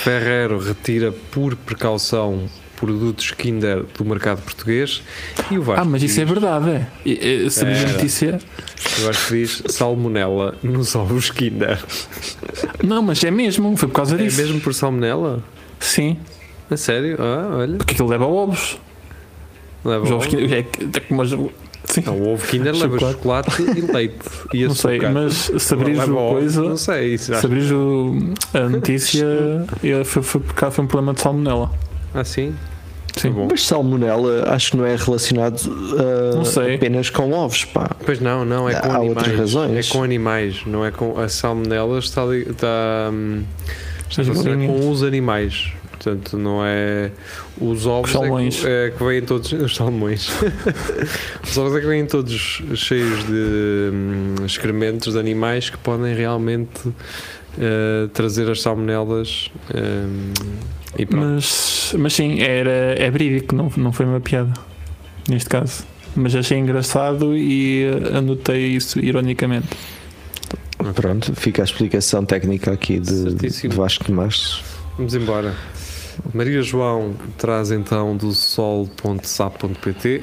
Ferrero 0.02 0.58
retira 0.58 1.12
por 1.30 1.54
precaução 1.54 2.48
produtos 2.86 3.30
Kinder 3.30 3.84
do 3.96 4.04
mercado 4.04 4.42
português 4.42 5.02
e 5.50 5.56
o 5.56 5.62
Vasco 5.62 5.80
Ah, 5.82 5.84
mas 5.84 6.02
isso 6.02 6.20
é 6.20 6.24
diz- 6.24 6.32
verdade, 6.32 6.70
é. 6.70 6.86
E- 7.06 7.44
e- 7.46 7.50
Sabia 7.50 7.76
É. 7.76 7.92
notícia? 7.92 8.40
o 8.98 9.02
Vasco 9.06 9.34
diz 9.34 9.62
salmonela 9.68 10.56
nos 10.64 10.94
ovos 10.96 11.30
Kinder. 11.30 11.78
Não, 12.82 13.00
mas 13.02 13.22
é 13.22 13.30
mesmo, 13.30 13.76
foi 13.76 13.88
por 13.88 13.94
causa 13.94 14.16
É 14.16 14.18
disso. 14.18 14.36
mesmo 14.40 14.60
por 14.60 14.74
salmonela? 14.74 15.42
Sim, 15.78 16.16
A 16.70 16.76
sério? 16.76 17.16
Ah, 17.20 17.56
olha. 17.58 17.76
porque 17.76 17.92
aquilo 17.94 18.08
leva 18.08 18.26
ovos. 18.26 18.78
Leva 19.84 20.04
Os 20.04 20.10
ovos 20.10 20.26
ovo. 20.26 20.36
que- 20.36 20.54
é 20.54 20.58
é 20.58 21.14
os- 21.22 21.50
Sim, 21.84 22.02
Não, 22.06 22.16
o 22.16 22.32
ovo 22.34 22.46
Kinder 22.46 22.72
leva 22.72 22.98
Chocolate. 22.98 23.50
chocolate 23.50 23.62
e 23.78 23.92
leite 23.92 24.14
e 24.54 24.64
não 24.64 24.74
sei, 24.74 25.00
mas 25.00 25.50
se 25.58 25.74
o 25.74 26.16
ovo, 26.16 26.32
coisa, 26.34 26.62
Não 26.62 26.76
sei, 26.76 27.14
isso 27.14 27.34
se 27.34 27.46
o, 27.72 28.32
a 28.54 28.68
notícia, 28.68 29.26
é, 29.82 30.04
foi, 30.04 30.22
foi 30.22 30.40
por 30.40 30.54
causa 30.54 30.76
foi 30.76 30.84
um 30.84 30.88
problema 30.88 31.12
de 31.12 31.20
salmonela. 31.20 31.70
Ah, 32.14 32.22
sim? 32.24 32.54
Sim. 33.16 33.30
Bom. 33.30 33.48
Mas 33.50 33.66
salmonela 33.66 34.44
acho 34.54 34.70
que 34.70 34.76
não 34.78 34.86
é 34.86 34.96
relacionado 34.96 35.60
ah, 35.98 36.34
Não 36.36 36.44
sei. 36.44 36.76
apenas 36.76 37.10
com 37.10 37.30
ovos, 37.32 37.64
pá. 37.66 37.90
Pois 38.04 38.18
não, 38.20 38.44
não, 38.44 38.68
é 38.68 38.74
Há 38.76 38.80
com 38.80 38.88
animais. 38.90 39.08
outras 39.16 39.38
razões. 39.38 39.86
É 39.90 39.92
com 39.92 40.02
animais, 40.02 40.62
não 40.66 40.84
é 40.84 40.90
com. 40.90 41.18
A 41.18 41.28
salmonela 41.28 41.98
está, 41.98 42.22
ali- 42.22 42.48
está, 42.48 43.10
hum, 43.12 43.42
está 44.08 44.22
As 44.22 44.28
relacionada 44.28 44.66
com 44.66 44.90
os 44.90 45.02
animais. 45.02 45.72
Portanto, 45.90 46.36
não 46.36 46.64
é. 46.64 47.10
Os 47.60 47.86
ovos 47.86 48.10
Os 48.10 48.18
salmões. 48.18 48.56
É, 48.58 48.60
que, 48.60 48.68
é 48.94 48.98
que 48.98 49.04
vêm 49.04 49.22
todos. 49.22 49.52
Os 49.60 49.76
salmões. 49.76 50.28
os 51.44 51.58
ovos 51.58 51.76
é 51.76 51.80
que 51.80 51.86
vêm 51.86 52.04
todos 52.06 52.62
cheios 52.74 53.24
de 53.24 53.90
hum, 53.92 54.34
excrementos 54.44 55.12
de 55.12 55.18
animais 55.20 55.70
que 55.70 55.78
podem 55.78 56.12
realmente 56.14 56.92
eh, 57.60 58.08
trazer 58.12 58.50
as 58.50 58.62
salmonelas. 58.62 59.50
hum. 59.74 60.32
Mas, 61.10 61.94
mas 61.98 62.12
sim, 62.12 62.40
era, 62.40 62.94
é 62.98 63.10
verídico, 63.10 63.54
não, 63.54 63.70
não 63.76 63.92
foi 63.92 64.06
uma 64.06 64.20
piada. 64.20 64.52
Neste 65.28 65.48
caso. 65.48 65.84
Mas 66.14 66.34
achei 66.34 66.58
engraçado 66.58 67.36
e 67.36 67.86
anotei 68.12 68.66
isso 68.66 68.98
ironicamente. 68.98 69.68
Pronto, 70.94 71.32
fica 71.34 71.62
a 71.62 71.64
explicação 71.64 72.24
técnica 72.24 72.72
aqui 72.72 72.98
de, 72.98 73.34
de 73.34 73.68
Vasco 73.68 74.04
de 74.04 74.12
Mastros. 74.12 74.62
Vamos 74.96 75.14
embora. 75.14 75.54
Maria 76.34 76.62
João 76.62 77.14
traz 77.38 77.70
então 77.70 78.16
do 78.16 78.32
sol.sap.pt. 78.32 80.22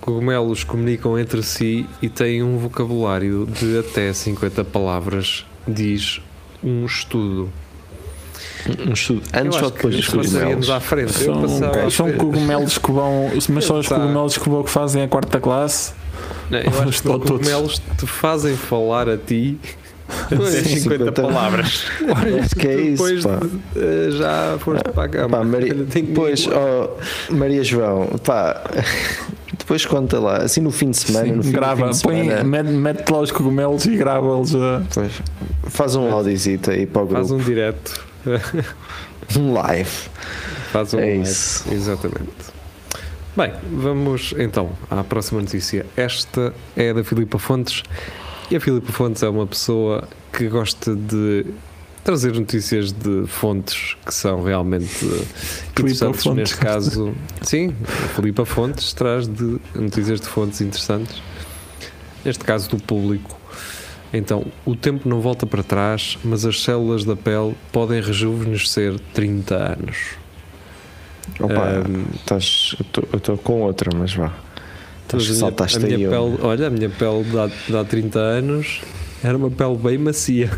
Cogumelos 0.00 0.62
comunicam 0.64 1.18
entre 1.18 1.42
si 1.42 1.86
e 2.00 2.08
têm 2.08 2.42
um 2.42 2.58
vocabulário 2.58 3.46
de 3.46 3.78
até 3.78 4.12
50 4.12 4.64
palavras, 4.64 5.46
diz 5.66 6.20
um 6.62 6.84
estudo. 6.84 7.52
Um 8.88 8.92
estudo 8.92 9.22
antes 9.34 9.62
ou 9.62 9.70
depois 9.70 9.94
que 9.94 10.00
dos 10.16 10.28
cogumelos? 10.28 10.70
à 10.70 10.80
frente. 10.80 11.12
São, 11.12 11.44
à 11.44 11.90
são 11.90 12.06
frente. 12.06 12.18
cogumelos 12.18 12.78
que 12.78 12.92
vão. 12.92 13.30
Mas 13.50 13.64
são 13.64 13.78
os 13.78 13.88
Tá. 13.88 13.96
cogumelos 13.96 14.38
que 14.38 14.48
vão 14.48 14.62
que 14.62 14.70
fazem 14.70 15.02
a 15.02 15.08
quarta 15.08 15.40
classe. 15.40 15.92
Não, 16.50 16.58
eu 16.58 16.68
acho 16.68 16.82
que 16.82 16.88
os 16.88 17.00
todos. 17.00 17.30
cogumelos 17.30 17.82
te 17.98 18.06
fazem 18.06 18.54
falar 18.56 19.08
a 19.08 19.16
ti 19.16 19.58
até 20.30 20.36
Sim, 20.50 20.76
50 20.76 21.04
50. 21.06 21.12
palavras. 21.22 21.84
Acho 22.44 22.54
que 22.56 22.68
é 22.68 22.76
Depois 22.76 23.18
isso, 23.18 23.28
pá. 23.28 23.36
de- 23.36 23.78
eh, 23.80 24.10
já 24.12 24.58
foste 24.60 24.84
para 24.90 25.04
a 25.04 25.08
cama. 25.08 25.38
Pá, 25.38 25.44
Maria, 25.44 25.74
Tenho 25.90 26.06
que- 26.06 26.12
pois, 26.12 26.46
ó, 26.48 26.96
Maria 27.30 27.64
João, 27.64 28.06
pá, 28.24 28.60
depois 29.58 29.86
conta 29.86 30.20
lá, 30.20 30.38
assim 30.38 30.60
no 30.60 30.70
fim 30.70 30.90
de 30.90 30.98
semana, 30.98 31.26
Sim, 31.26 31.32
no 31.32 31.42
fim 31.42 31.52
grava, 31.52 31.86
do 31.88 31.94
fim 31.94 31.98
de 31.98 32.02
põe, 32.02 32.24
semana, 32.24 32.44
mete, 32.44 32.68
mete 32.70 33.08
lá 33.10 33.20
os 33.20 33.30
cogumelos 33.32 33.86
e 33.86 33.96
grava-los. 33.96 34.52
faz 35.70 35.94
um 35.96 36.12
audiozito 36.12 36.70
aí 36.70 36.84
para 36.86 37.02
o 37.02 37.06
grupo, 37.06 37.20
Faz 37.20 37.30
um 37.30 37.38
direto. 37.38 38.11
um 39.36 39.52
live. 39.52 39.90
Faz 40.72 40.94
um 40.94 40.98
É 40.98 41.06
live. 41.06 41.22
isso. 41.22 41.72
Exatamente. 41.72 42.52
Bem, 43.36 43.52
vamos 43.72 44.34
então 44.38 44.72
à 44.90 45.02
próxima 45.02 45.40
notícia. 45.40 45.86
Esta 45.96 46.54
é 46.76 46.92
da 46.92 47.02
Filipa 47.02 47.38
Fontes. 47.38 47.82
E 48.50 48.56
a 48.56 48.60
Filipa 48.60 48.92
Fontes 48.92 49.22
é 49.22 49.28
uma 49.28 49.46
pessoa 49.46 50.06
que 50.32 50.48
gosta 50.48 50.94
de 50.94 51.46
trazer 52.04 52.34
notícias 52.34 52.92
de 52.92 53.26
fontes 53.26 53.96
que 54.04 54.12
são 54.12 54.42
realmente 54.42 55.04
interessantes. 55.70 56.24
Fontes. 56.24 56.36
Neste 56.36 56.56
caso, 56.58 57.14
sim, 57.40 57.74
a 57.84 58.08
Filipa 58.14 58.44
Fontes 58.44 58.92
traz 58.92 59.26
de 59.26 59.58
notícias 59.74 60.20
de 60.20 60.26
fontes 60.26 60.60
interessantes. 60.60 61.22
Neste 62.24 62.44
caso, 62.44 62.68
do 62.70 62.76
público. 62.76 63.38
Então, 64.12 64.44
o 64.66 64.76
tempo 64.76 65.08
não 65.08 65.20
volta 65.20 65.46
para 65.46 65.62
trás, 65.62 66.18
mas 66.22 66.44
as 66.44 66.62
células 66.62 67.04
da 67.04 67.16
pele 67.16 67.54
podem 67.72 68.00
rejuvenescer 68.00 68.98
30 69.14 69.54
anos. 69.56 69.96
Opa, 71.40 71.54
Ahm, 71.54 72.04
estás- 72.14 72.76
eu 73.12 73.16
estou 73.18 73.38
com 73.38 73.62
outra, 73.62 73.90
mas 73.96 74.12
vá. 74.14 74.32
Estás- 75.02 75.24
a 75.76 75.78
minha- 75.80 75.96
a 75.96 75.96
minha 75.96 76.08
um. 76.08 76.10
pele, 76.36 76.46
olha, 76.46 76.66
a 76.66 76.70
minha 76.70 76.90
pele 76.90 77.24
de 77.24 77.38
há, 77.38 77.46
de 77.46 77.76
há 77.76 77.84
30 77.84 78.18
anos 78.18 78.80
era 79.24 79.36
uma 79.36 79.50
pele 79.50 79.76
bem 79.76 79.96
macia. 79.98 80.50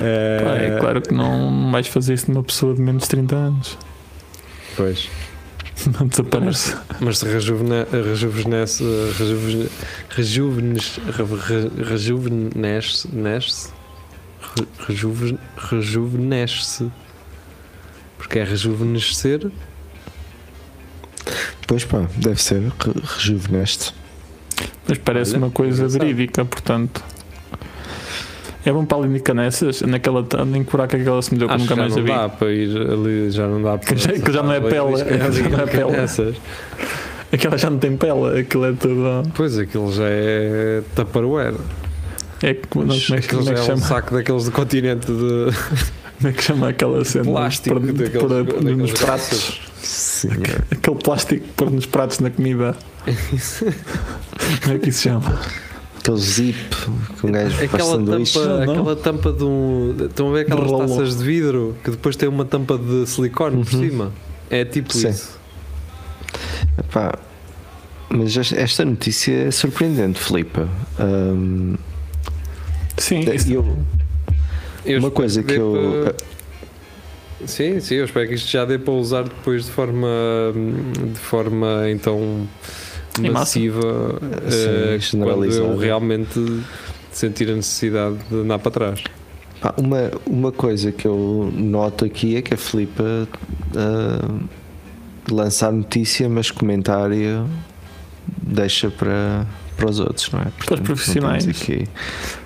É, 0.00 0.40
Pá, 0.44 0.50
é 0.56 0.78
claro 0.78 1.00
que 1.00 1.14
não 1.14 1.70
vais 1.72 1.86
fazer 1.86 2.14
isso 2.14 2.30
numa 2.30 2.42
pessoa 2.42 2.74
de 2.74 2.80
menos 2.82 3.04
de 3.04 3.08
30 3.08 3.36
anos. 3.36 3.78
Pois. 4.76 5.08
Não 5.98 6.06
desaparece. 6.06 6.76
Mas 7.00 7.18
se 7.18 7.24
rejuvene, 7.26 7.84
rejuvenesce, 7.90 8.82
rejuvene, 9.18 9.68
rejuvenesce, 10.10 11.00
re- 11.00 11.84
rejuvenesce, 11.84 13.08
nesce, 13.12 13.68
re- 14.56 14.66
rejuven- 14.86 15.38
rejuvenesce, 15.56 16.90
porque 18.16 18.38
é 18.40 18.44
rejuvenescer, 18.44 19.50
Pois 21.66 21.84
pá, 21.84 22.08
deve 22.16 22.42
ser, 22.42 22.60
re- 22.62 23.02
rejuveneste. 23.18 23.94
Mas 24.88 24.96
parece 24.96 25.32
Olha, 25.32 25.38
uma 25.44 25.50
coisa 25.50 25.86
verídica, 25.86 26.42
portanto. 26.44 27.04
É 28.68 28.72
bom 28.72 28.84
para 28.84 28.98
ali 28.98 29.08
nessas, 29.32 29.80
naquela 29.80 30.20
em 30.54 30.62
que 30.62 30.70
buraco 30.70 30.94
é 30.94 30.98
que 31.02 31.08
ela 31.08 31.22
se 31.22 31.32
me 31.32 31.38
deu 31.38 31.48
que 31.48 31.56
nunca 31.56 31.74
já 31.74 31.80
mais 31.80 31.92
a 31.94 31.96
não 31.96 32.04
vi. 32.04 32.12
dá 32.12 32.28
para 32.28 32.52
ir 32.52 32.76
ali, 32.76 33.30
já 33.30 33.46
não 33.48 33.62
dá 33.62 33.78
para 33.78 33.94
Que 33.94 33.96
já- 33.96 34.12
que 34.12 34.30
já 34.32 34.42
não 34.42 34.52
é 34.52 34.60
pele, 34.60 34.96
já 35.32 35.48
não 35.48 35.58
é 35.60 35.66
pele. 35.66 36.36
Aquela 37.32 37.56
já 37.56 37.70
não 37.70 37.78
tem 37.78 37.96
pele, 37.96 38.40
aquilo 38.40 38.66
é 38.66 38.72
tudo. 38.74 39.22
Pois 39.34 39.56
aquilo 39.58 39.90
já 39.92 40.04
é 40.06 40.82
Tupperware. 40.94 41.54
É 42.42 42.52
não, 42.52 42.60
como, 42.68 42.92
é, 42.92 42.98
que- 42.98 43.14
Aquilo 43.14 43.38
como 43.40 43.40
é 43.40 43.44
já 43.44 43.54
que 43.54 43.58
é 43.60 43.62
um 43.62 43.66
chama? 43.78 43.80
saco 43.88 44.14
daqueles 44.14 44.44
de 44.44 44.50
continente 44.50 45.06
de 45.06 45.46
Como 46.18 46.28
é 46.28 46.32
que 46.32 46.42
chama 46.44 46.68
aquela 46.68 47.04
cena? 47.04 47.24
plástico 47.24 47.80
Por- 47.80 47.86
daqueles, 47.92 48.20
por- 48.22 48.44
daqueles 48.44 48.76
nos 48.76 48.92
pratos. 48.92 49.60
Sim. 49.82 50.28
Aquele 50.70 50.96
plástico 50.96 51.42
que 51.44 51.52
pôr 51.52 51.70
nos 51.70 51.86
pratos 51.86 52.18
na 52.18 52.28
comida. 52.28 52.76
Como 54.62 54.74
é 54.76 54.78
que 54.78 54.90
isso 54.90 55.02
chama? 55.04 55.40
Aquele 56.08 56.20
zip 56.20 56.58
que 57.20 57.26
um 57.26 57.32
gajo 57.32 57.50
faz 57.56 57.64
Aquela 57.74 57.90
sanduíche. 57.90 58.38
tampa, 58.38 58.48
Não, 58.48 58.64
não. 58.66 58.72
aquela 58.72 58.96
tampa 58.96 59.32
de 59.32 59.44
um. 59.44 59.96
Estão 60.06 60.30
a 60.30 60.32
ver 60.32 60.40
aquelas 60.40 60.70
taças 60.72 61.18
de 61.18 61.24
vidro 61.24 61.76
que 61.84 61.90
depois 61.90 62.16
tem 62.16 62.28
uma 62.28 62.44
tampa 62.46 62.78
de 62.78 63.06
silicone 63.06 63.62
por 63.64 63.74
Uhum. 63.74 63.80
cima? 63.90 64.12
É 64.48 64.64
tipo 64.64 64.92
Sim. 64.94 65.10
isso. 65.10 65.38
Epá, 66.78 67.18
mas 68.08 68.36
esta- 68.36 68.84
notícia 68.84 69.32
é 69.48 69.50
surpreendente, 69.50 70.18
Filipe. 70.18 70.60
Ahm, 70.98 71.74
Sim, 72.96 73.24
eu- 73.50 73.76
Eu 74.84 74.98
uma 75.00 75.10
coisa 75.10 75.42
que 75.42 75.54
eu. 75.54 76.02
para- 76.04 77.46
Sim, 77.46 77.78
sim, 77.80 77.94
eu 77.96 78.04
espero 78.06 78.26
que 78.28 78.34
isto 78.34 78.48
já 78.50 78.64
dê 78.64 78.78
para 78.78 78.92
usar 78.94 79.22
depois 79.24 79.66
de 79.66 79.70
forma. 79.70 80.08
de 81.12 81.18
forma 81.20 81.88
então. 81.90 82.48
Massiva. 83.20 83.80
Sim, 84.48 85.18
eh, 85.22 85.24
quando 85.24 85.44
eu 85.44 85.76
realmente 85.76 86.62
sentir 87.12 87.50
a 87.50 87.54
necessidade 87.54 88.16
de 88.30 88.36
andar 88.36 88.58
para 88.58 88.70
trás. 88.70 89.02
Uma, 89.76 90.10
uma 90.26 90.52
coisa 90.52 90.92
que 90.92 91.06
eu 91.06 91.52
noto 91.54 92.04
aqui 92.04 92.36
é 92.36 92.42
que 92.42 92.54
a 92.54 92.56
Filipe 92.56 93.02
ah, 93.74 94.28
lança 95.30 95.66
a 95.66 95.72
notícia, 95.72 96.28
mas 96.28 96.50
comentário 96.50 97.48
deixa 98.40 98.88
para, 98.90 99.44
para 99.76 99.90
os 99.90 99.98
outros, 99.98 100.30
não 100.30 100.40
é? 100.40 100.44
Portanto, 100.44 100.78
não 100.78 100.84
profissionais. 100.84 101.44
temos 101.44 101.60
Aqui, 101.62 101.88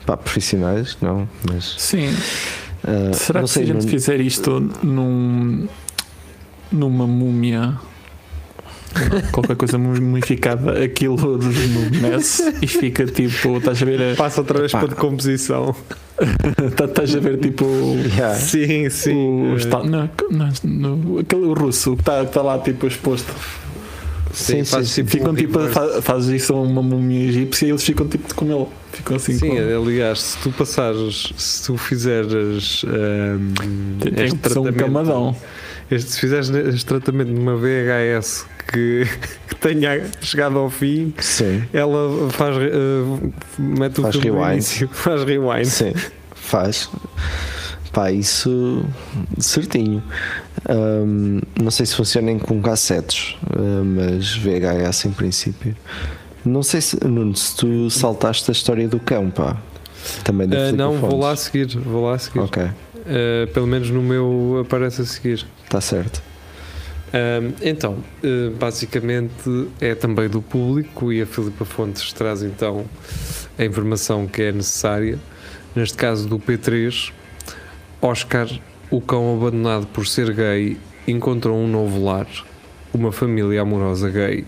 pá, 0.06 0.16
profissionais, 0.16 0.96
não, 1.02 1.28
mas. 1.50 1.74
sim. 1.78 2.08
ah, 2.84 3.12
Será 3.12 3.40
não 3.40 3.46
que 3.46 3.52
se 3.52 3.58
a 3.60 3.62
sei, 3.64 3.66
gente 3.74 3.82
não- 3.84 3.88
fizer 3.90 4.20
isto 4.20 4.70
num, 4.82 5.68
numa 6.72 7.06
múmia, 7.06 7.74
qualquer 9.32 9.56
coisa 9.56 9.78
mumificada, 9.78 10.82
aquilo 10.82 11.38
desmumece 11.38 12.54
e 12.62 12.66
fica 12.66 13.04
tipo, 13.06 13.58
estás 13.58 13.82
a 13.82 13.84
ver, 13.84 14.12
a- 14.12 14.16
Passa 14.16 14.40
outra 14.40 14.58
vez 14.60 14.72
para 14.72 14.88
decomposição. 14.88 15.74
tá- 16.76 16.84
estás 16.84 17.14
a 17.16 17.20
ver 17.20 17.38
tipo 17.38 17.64
Yeah. 18.16 18.34
Sim, 18.36 18.90
sim. 18.90 19.52
o 19.52 19.56
está, 19.56 19.82
não, 19.82 20.08
não, 20.30 20.96
no- 20.96 21.18
aquele 21.18 21.52
russo 21.54 21.94
que 21.96 22.02
está 22.02 22.24
que 22.24 22.32
tá 22.32 22.42
lá 22.42 22.58
tipo 22.58 22.86
exposto. 22.86 23.32
Sim, 24.32 24.64
faz 24.64 24.88
sim, 24.88 25.02
sim. 25.02 25.06
Ficam 25.06 25.32
um 25.32 25.34
tipo, 25.34 25.58
reverse. 25.58 25.74
fa- 25.96 26.00
fazes 26.02 26.42
isso 26.42 26.54
a 26.54 26.60
uma 26.62 26.82
múmia 26.82 27.28
egípcia 27.28 27.66
e 27.66 27.70
eles 27.70 27.82
ficam 27.82 28.08
tipo 28.08 28.34
com 28.34 28.46
ele. 28.50 28.66
Ficam 28.90 29.16
assim 29.16 29.34
Sim, 29.34 29.50
com... 29.50 29.82
aliás, 29.82 30.22
se 30.22 30.38
tu 30.38 30.50
passares, 30.52 31.32
se 31.36 31.66
tu 31.66 31.76
fizeres 31.76 32.82
ehm, 32.86 33.98
tem 34.00 34.24
este 34.24 34.28
ser 34.48 34.58
um 34.58 34.62
tratamento- 34.62 34.76
camadão. 34.76 35.36
este- 35.90 36.12
se 36.12 36.20
fizeres 36.20 36.48
este 36.48 36.86
tratamento 36.86 37.30
numa 37.30 37.56
VHS 37.56 38.46
que, 38.72 39.06
que 39.48 39.54
tenha 39.56 40.02
chegado 40.20 40.58
ao 40.58 40.70
fim, 40.70 41.12
Sim, 41.18 41.62
ela 41.72 42.30
faz 42.30 42.56
eh, 42.56 43.30
mete 43.58 44.00
o 44.00 44.02
Faz 44.02 44.16
rewind. 44.16 44.52
início, 44.52 44.88
faz 44.92 45.22
rewind. 45.24 45.64
sim, 45.66 45.92
faz. 46.34 46.88
Pá, 47.92 48.10
isso 48.10 48.84
certinho. 49.38 50.02
Ahm, 50.68 51.40
não 51.60 51.70
sei 51.70 51.84
se 51.84 51.94
funcionem 51.94 52.38
com 52.38 52.60
cassetes, 52.62 53.36
ah, 53.52 53.82
mas 53.84 54.34
VHS 54.36 55.04
em 55.06 55.10
princípio. 55.12 55.76
Não 56.44 56.62
sei 56.62 56.80
se, 56.80 56.96
Nuno, 57.06 57.36
se 57.36 57.54
tu 57.56 57.90
saltaste 57.90 58.50
a 58.50 58.52
história 58.52 58.88
do 58.88 58.98
cão, 58.98 59.28
pá. 59.30 59.56
Também 60.24 60.48
Eh, 60.50 60.72
não, 60.72 60.94
vou 60.94 61.20
lá 61.20 61.32
a 61.32 61.36
seguir, 61.36 61.66
vou 61.78 62.04
lá 62.06 62.14
a 62.14 62.18
seguir. 62.18 62.40
Ok, 62.40 62.62
Eh, 63.06 63.46
pelo 63.52 63.66
menos 63.66 63.90
no 63.90 64.00
meu 64.02 64.60
aparece 64.64 65.02
a 65.02 65.04
seguir. 65.04 65.44
está 65.64 65.80
certo. 65.80 66.22
Ahm, 67.14 67.52
então, 67.60 67.98
eh, 68.24 68.50
basicamente 68.58 69.68
é 69.80 69.94
também 69.94 70.28
do 70.28 70.40
público 70.40 71.12
e 71.12 71.20
a 71.20 71.26
Filipa 71.26 71.64
Fontes 71.64 72.10
traz 72.12 72.42
então 72.42 72.84
a 73.58 73.64
informação 73.64 74.26
que 74.26 74.42
é 74.42 74.52
necessária. 74.52 75.18
Neste 75.76 75.96
caso 75.96 76.26
do 76.28 76.38
P3, 76.38 77.12
Oscar, 78.00 78.48
o 78.90 79.00
cão 79.00 79.34
abandonado 79.36 79.86
por 79.88 80.06
ser 80.06 80.32
gay, 80.34 80.76
encontrou 81.06 81.56
um 81.58 81.68
novo 81.68 82.02
lar, 82.02 82.26
uma 82.94 83.12
família 83.12 83.60
amorosa 83.60 84.08
gay. 84.10 84.44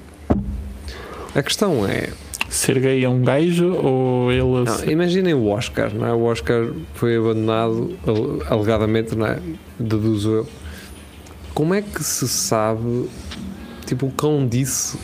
A 1.35 1.43
questão 1.43 1.87
é, 1.87 2.11
Ser 2.49 2.79
gay 2.79 3.05
é 3.05 3.09
um 3.09 3.23
gajo 3.23 3.73
ou 3.75 4.31
ele. 4.31 4.43
não, 4.65 4.85
imaginem 4.91 5.35
o 5.35 5.47
Oscar, 5.49 5.93
não 5.93 6.07
é? 6.07 6.13
O 6.13 6.23
Oscar 6.25 6.69
foi 6.95 7.17
abandonado, 7.17 7.97
ale- 8.07 8.43
alegadamente, 8.49 9.17
não 9.17 9.27
é? 9.27 9.39
Deduzo 9.79 10.31
eu. 10.31 10.49
Como 11.55 11.73
é 11.73 11.81
que 11.83 12.03
se 12.03 12.27
sabe? 12.29 13.09
Tipo, 13.87 14.07
o 14.07 14.11
cão 14.11 14.47
disse. 14.47 14.99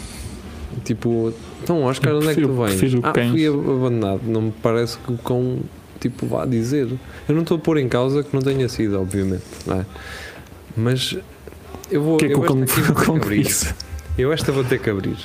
Tipo, 0.85 1.33
então, 1.63 1.83
Oscar, 1.85 2.15
onde 2.15 2.29
é 2.29 2.35
que 2.35 2.41
tu 2.43 2.53
vens? 2.55 2.75
prefiro 2.77 3.01
Ah, 3.05 3.13
cães. 3.13 3.31
fui 3.31 3.47
ab- 3.47 3.59
abandonado. 3.71 4.21
Não 4.25 4.43
me 4.43 4.51
parece 4.63 4.99
que 4.99 5.13
o 5.13 5.19
cão, 5.19 5.61
tipo, 6.01 6.27
vá 6.27 6.45
dizer. 6.47 6.89
Eu 7.29 7.35
não 7.35 7.43
estou 7.43 7.57
a 7.57 7.61
pôr 7.61 7.79
em 7.79 7.89
causa 7.89 8.23
que 8.23 8.35
não 8.35 8.41
tenha 8.43 8.69
sido, 8.69 9.01
obviamente, 9.01 9.43
não 9.67 9.81
é? 9.81 9.87
Mas 10.77 11.17
eu 11.91 12.03
vou. 12.03 12.15
O 12.15 12.19
que 12.19 12.27
é 12.27 12.29
que 12.29 12.35
eu 12.35 12.43
esta 12.45 12.53
vou 12.55 12.67
ter 12.67 13.05
que 13.05 13.11
abrir. 13.11 13.75
Eu 14.19 14.33
esta 14.33 14.53
vou 14.53 14.65
ter 14.65 14.79
que 14.81 14.91
abrir. 14.91 15.17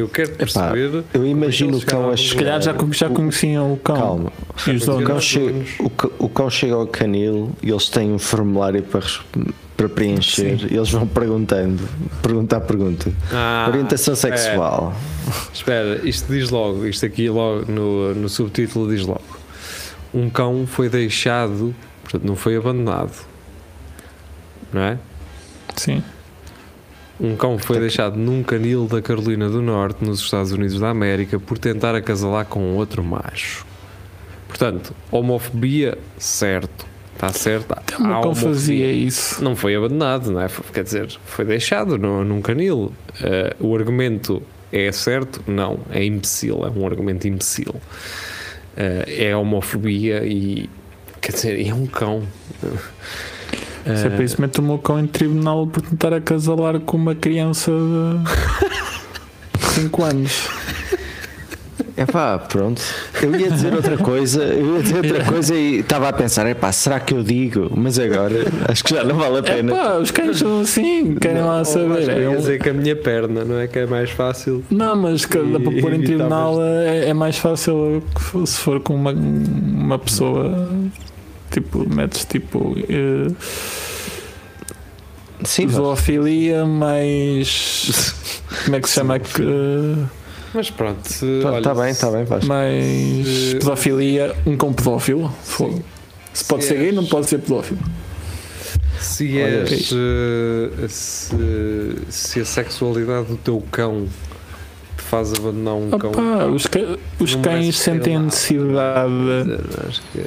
Eu 0.00 0.08
quero 0.08 0.30
perceber. 0.32 1.04
Eu 1.12 1.26
imagino 1.26 1.72
eles 1.72 1.82
o 1.82 1.86
cão 1.86 2.08
a 2.10 2.14
a 2.14 2.16
Se 2.16 2.34
calhar 2.34 2.60
já, 2.60 2.72
chegar. 2.72 2.92
já 2.94 3.08
conheciam 3.10 3.72
o 3.72 3.76
cão. 3.76 3.96
Calma, 3.96 4.32
E 4.66 4.70
os 4.72 4.82
o 4.82 4.86
donos. 4.86 5.06
cão, 5.06 5.20
chega, 5.20 5.64
o, 6.18 6.28
cão 6.28 6.50
chega 6.50 6.74
ao 6.74 6.86
canil 6.86 7.50
e 7.62 7.70
eles 7.70 7.88
têm 7.88 8.12
um 8.12 8.18
formulário 8.18 8.82
para, 8.82 9.02
para 9.76 9.88
preencher 9.88 10.58
Sim. 10.58 10.66
e 10.70 10.76
eles 10.76 10.90
vão 10.90 11.06
perguntando, 11.06 11.82
pergunta 12.22 12.56
a 12.56 12.60
pergunta. 12.60 13.12
Ah, 13.32 13.66
Orientação 13.68 14.14
espera. 14.14 14.36
sexual. 14.36 14.94
Espera, 15.52 16.00
isto 16.08 16.32
diz 16.32 16.50
logo, 16.50 16.86
isto 16.86 17.04
aqui 17.06 17.28
logo 17.28 17.70
no, 17.70 18.14
no 18.14 18.28
subtítulo 18.28 18.88
diz 18.94 19.04
logo. 19.06 19.38
Um 20.12 20.28
cão 20.28 20.66
foi 20.66 20.88
deixado, 20.88 21.74
portanto 22.02 22.24
não 22.24 22.34
foi 22.36 22.56
abandonado. 22.56 23.12
Não 24.72 24.80
é? 24.82 24.98
Sim. 25.76 26.02
Um 27.20 27.36
cão 27.36 27.58
foi 27.58 27.78
deixado 27.78 28.16
num 28.16 28.42
canil 28.42 28.86
da 28.86 29.02
Carolina 29.02 29.48
do 29.48 29.60
Norte, 29.60 30.02
nos 30.04 30.20
Estados 30.20 30.52
Unidos 30.52 30.80
da 30.80 30.88
América, 30.88 31.38
por 31.38 31.58
tentar 31.58 31.94
acasalar 31.94 32.46
com 32.46 32.74
outro 32.76 33.04
macho. 33.04 33.66
Portanto, 34.48 34.94
homofobia, 35.10 35.98
certo. 36.18 36.86
Está 37.14 37.28
certo. 37.34 37.72
Até 37.72 37.96
o 37.96 38.22
cão 38.22 38.34
fazia 38.34 38.90
isso. 38.90 39.44
Não 39.44 39.54
foi 39.54 39.76
abandonado, 39.76 40.30
não 40.32 40.40
é? 40.40 40.48
Foi- 40.48 40.64
Quer 40.72 40.82
dizer, 40.84 41.08
foi 41.26 41.44
deixado 41.44 41.98
no, 41.98 42.24
num 42.24 42.40
canil. 42.40 42.90
Eh, 43.22 43.54
o 43.60 43.76
argumento 43.76 44.42
é 44.72 44.90
certo? 44.90 45.42
Não, 45.46 45.80
é 45.90 46.02
imbecil, 46.02 46.64
é 46.64 46.70
um 46.70 46.86
argumento 46.86 47.28
imbecil. 47.28 47.74
Eh, 48.74 49.26
é 49.28 49.36
homofobia 49.36 50.24
e. 50.24 50.70
Quer 51.20 51.32
dizer, 51.32 51.66
é 51.68 51.74
um 51.74 51.84
cão. 51.86 52.22
Se 53.84 54.06
é 54.06 54.10
para 54.10 54.24
isso, 54.24 54.40
mete 54.40 54.60
o 54.60 54.62
meu 54.62 54.78
cão 54.78 54.98
em 55.00 55.06
tribunal 55.06 55.66
por 55.66 55.80
tentar 55.82 56.12
acasalar 56.12 56.78
com 56.80 56.96
uma 56.96 57.14
criança 57.14 57.70
de 59.58 59.64
5 59.66 60.02
anos. 60.04 60.48
É 61.96 62.06
pá, 62.06 62.38
pronto. 62.38 62.80
Eu 63.22 63.34
ia 63.38 63.50
dizer 63.50 63.74
outra 63.74 63.98
coisa, 63.98 64.42
eu 64.42 64.76
ia 64.76 64.82
dizer 64.82 64.96
outra 65.04 65.24
coisa 65.30 65.54
e 65.54 65.80
estava 65.80 66.08
a 66.08 66.12
pensar, 66.12 66.46
é 66.46 66.54
pá, 66.54 66.72
será 66.72 66.98
que 66.98 67.12
eu 67.12 67.22
digo? 67.22 67.70
Mas 67.76 67.98
agora 67.98 68.34
acho 68.68 68.82
que 68.84 68.94
já 68.94 69.04
não 69.04 69.16
vale 69.16 69.36
a 69.36 69.38
É 69.38 69.42
pena. 69.42 69.74
pá, 69.74 69.96
os 69.98 70.10
cães 70.10 70.38
são 70.38 70.60
assim, 70.62 71.14
querem 71.16 71.42
lá 71.42 71.62
saber. 71.64 72.08
É 72.08 72.28
um- 72.28 72.36
dizer 72.36 72.58
que 72.62 72.70
a 72.70 72.72
minha 72.72 72.96
perna, 72.96 73.44
não 73.44 73.58
é 73.58 73.66
que 73.66 73.78
é 73.80 73.86
mais 73.86 74.08
fácil? 74.10 74.64
Não, 74.70 74.96
mas 74.96 75.26
que 75.26 75.36
dá 75.38 75.60
para 75.60 75.80
pôr 75.80 75.92
em 75.92 76.00
tribunal 76.04 76.56
é, 76.62 77.08
é 77.10 77.14
mais 77.14 77.36
fácil 77.36 78.02
se 78.46 78.58
for 78.58 78.80
com 78.80 78.94
uma, 78.94 79.12
uma 79.12 79.98
pessoa. 79.98 80.70
Tipo, 81.50 81.88
metes 81.88 82.24
tipo. 82.24 82.74
eh, 82.88 83.32
Sim, 85.44 85.66
mas- 85.66 85.74
zoofilia 85.74 86.64
mais. 86.66 88.14
Como 88.64 88.76
é 88.76 88.80
que 88.80 88.88
se 88.88 88.94
chama? 88.94 89.18
Que, 89.18 89.42
eh, 89.42 90.06
Mas 90.52 90.70
pronto, 90.70 91.06
Está 91.08 91.60
tá 91.62 91.74
bem, 91.74 91.90
está 91.90 92.10
bem, 92.10 92.24
Vasco. 92.24 92.46
mais 92.46 93.26
Se- 93.26 93.56
pedofilia. 93.56 94.34
Um 94.46 94.56
cão 94.56 94.72
pedófilo. 94.72 95.32
Fogo. 95.44 95.82
Se 96.32 96.44
pode 96.44 96.62
Se 96.62 96.68
ser 96.68 96.74
gay, 96.78 96.86
és- 96.88 96.94
não 96.94 97.06
pode 97.06 97.26
ser 97.28 97.38
pedófilo. 97.38 97.80
Se 99.00 99.24
Olha, 99.42 99.62
és. 99.62 99.90
eh, 99.92 100.88
se, 100.88 101.96
se 102.10 102.40
a 102.40 102.44
sexualidade 102.44 103.28
do 103.28 103.36
teu 103.36 103.64
cão 103.72 104.06
te 104.96 105.02
faz 105.02 105.32
abandonar 105.32 105.74
um 105.74 105.90
cão. 105.90 106.10
Opa, 106.10 106.46
os, 106.46 106.66
ca- 106.66 106.98
os 107.18 107.34
cães 107.36 107.78
sentem 107.78 108.16
a 108.16 108.20
necessidade. 108.20 109.10
Acho 109.88 110.02
que 110.12 110.20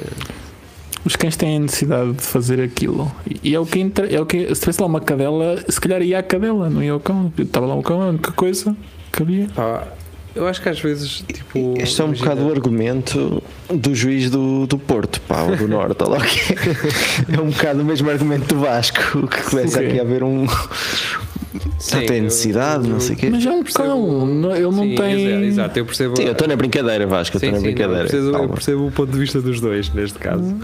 Os 1.04 1.16
cães 1.16 1.36
têm 1.36 1.56
a 1.56 1.60
necessidade 1.60 2.12
de 2.14 2.22
fazer 2.22 2.60
aquilo. 2.62 3.10
E 3.42 3.54
é 3.54 3.60
o 3.60 3.66
que, 3.66 3.78
inter- 3.80 4.08
é 4.12 4.20
o 4.20 4.24
que 4.26 4.54
se 4.54 4.60
tivesse 4.60 4.80
lá 4.80 4.86
uma 4.86 5.00
cadela, 5.00 5.62
se 5.68 5.78
calhar 5.80 6.00
ia 6.02 6.18
à 6.18 6.22
cadela, 6.22 6.70
não 6.70 6.82
ia 6.82 6.92
ao 6.92 7.00
cão. 7.00 7.30
Estava 7.38 7.66
lá 7.66 7.74
o 7.74 7.82
cão, 7.82 8.00
a 8.00 8.06
única 8.06 8.32
coisa 8.32 8.74
que 9.12 9.22
havia. 9.22 9.48
Pá, 9.54 9.86
eu 10.34 10.48
acho 10.48 10.60
que 10.62 10.68
às 10.68 10.80
vezes, 10.80 11.22
tipo. 11.32 11.74
Este 11.78 12.00
é 12.00 12.04
um 12.04 12.08
imagina- 12.08 12.30
bocado 12.30 12.48
o 12.48 12.52
argumento 12.52 13.42
do 13.72 13.94
juiz 13.94 14.30
do, 14.30 14.66
do 14.66 14.78
Porto, 14.78 15.20
pá, 15.20 15.42
ou 15.42 15.54
do 15.56 15.68
Norte, 15.68 16.02
lá 16.08 16.18
que 16.24 16.54
é. 16.54 17.36
É 17.36 17.40
um 17.40 17.50
bocado 17.50 17.82
o 17.82 17.84
mesmo 17.84 18.08
argumento 18.10 18.46
do 18.54 18.60
Vasco, 18.60 19.26
que 19.28 19.42
começa 19.42 19.78
O 19.78 19.80
quê? 19.82 19.88
aqui 19.88 19.98
a 20.00 20.02
haver 20.02 20.24
um. 20.24 20.46
Sim, 21.78 22.00
tem 22.06 22.16
eu- 22.18 22.22
necessidade, 22.24 22.88
não 22.88 23.00
sei 23.00 23.14
o 23.14 23.18
quê. 23.18 23.30
Mas 23.30 23.44
é 23.46 23.50
um 23.50 23.62
cão, 23.62 24.26
não- 24.26 24.54
ele 24.54 24.62
não 24.64 24.72
Sim, 24.84 24.94
tem. 24.94 25.24
Exato, 25.26 25.44
exato, 25.44 25.78
eu 25.78 25.84
percebo. 25.86 26.16
Sim, 26.16 26.24
eu 26.24 26.32
estou 26.32 26.48
na 26.48 26.56
brincadeira, 26.56 27.06
Vasco, 27.06 27.36
eu 27.36 27.38
estou 27.38 27.52
na 27.52 27.58
sim, 27.58 27.62
não, 27.64 27.70
eu, 27.70 27.74
brincadeira. 27.74 28.08
percebo, 28.08 28.36
eu 28.36 28.48
percebo 28.48 28.86
o 28.86 28.90
ponto 28.90 29.12
de 29.12 29.18
vista 29.18 29.40
dos 29.40 29.60
dois, 29.60 29.92
neste 29.92 30.18
caso. 30.18 30.56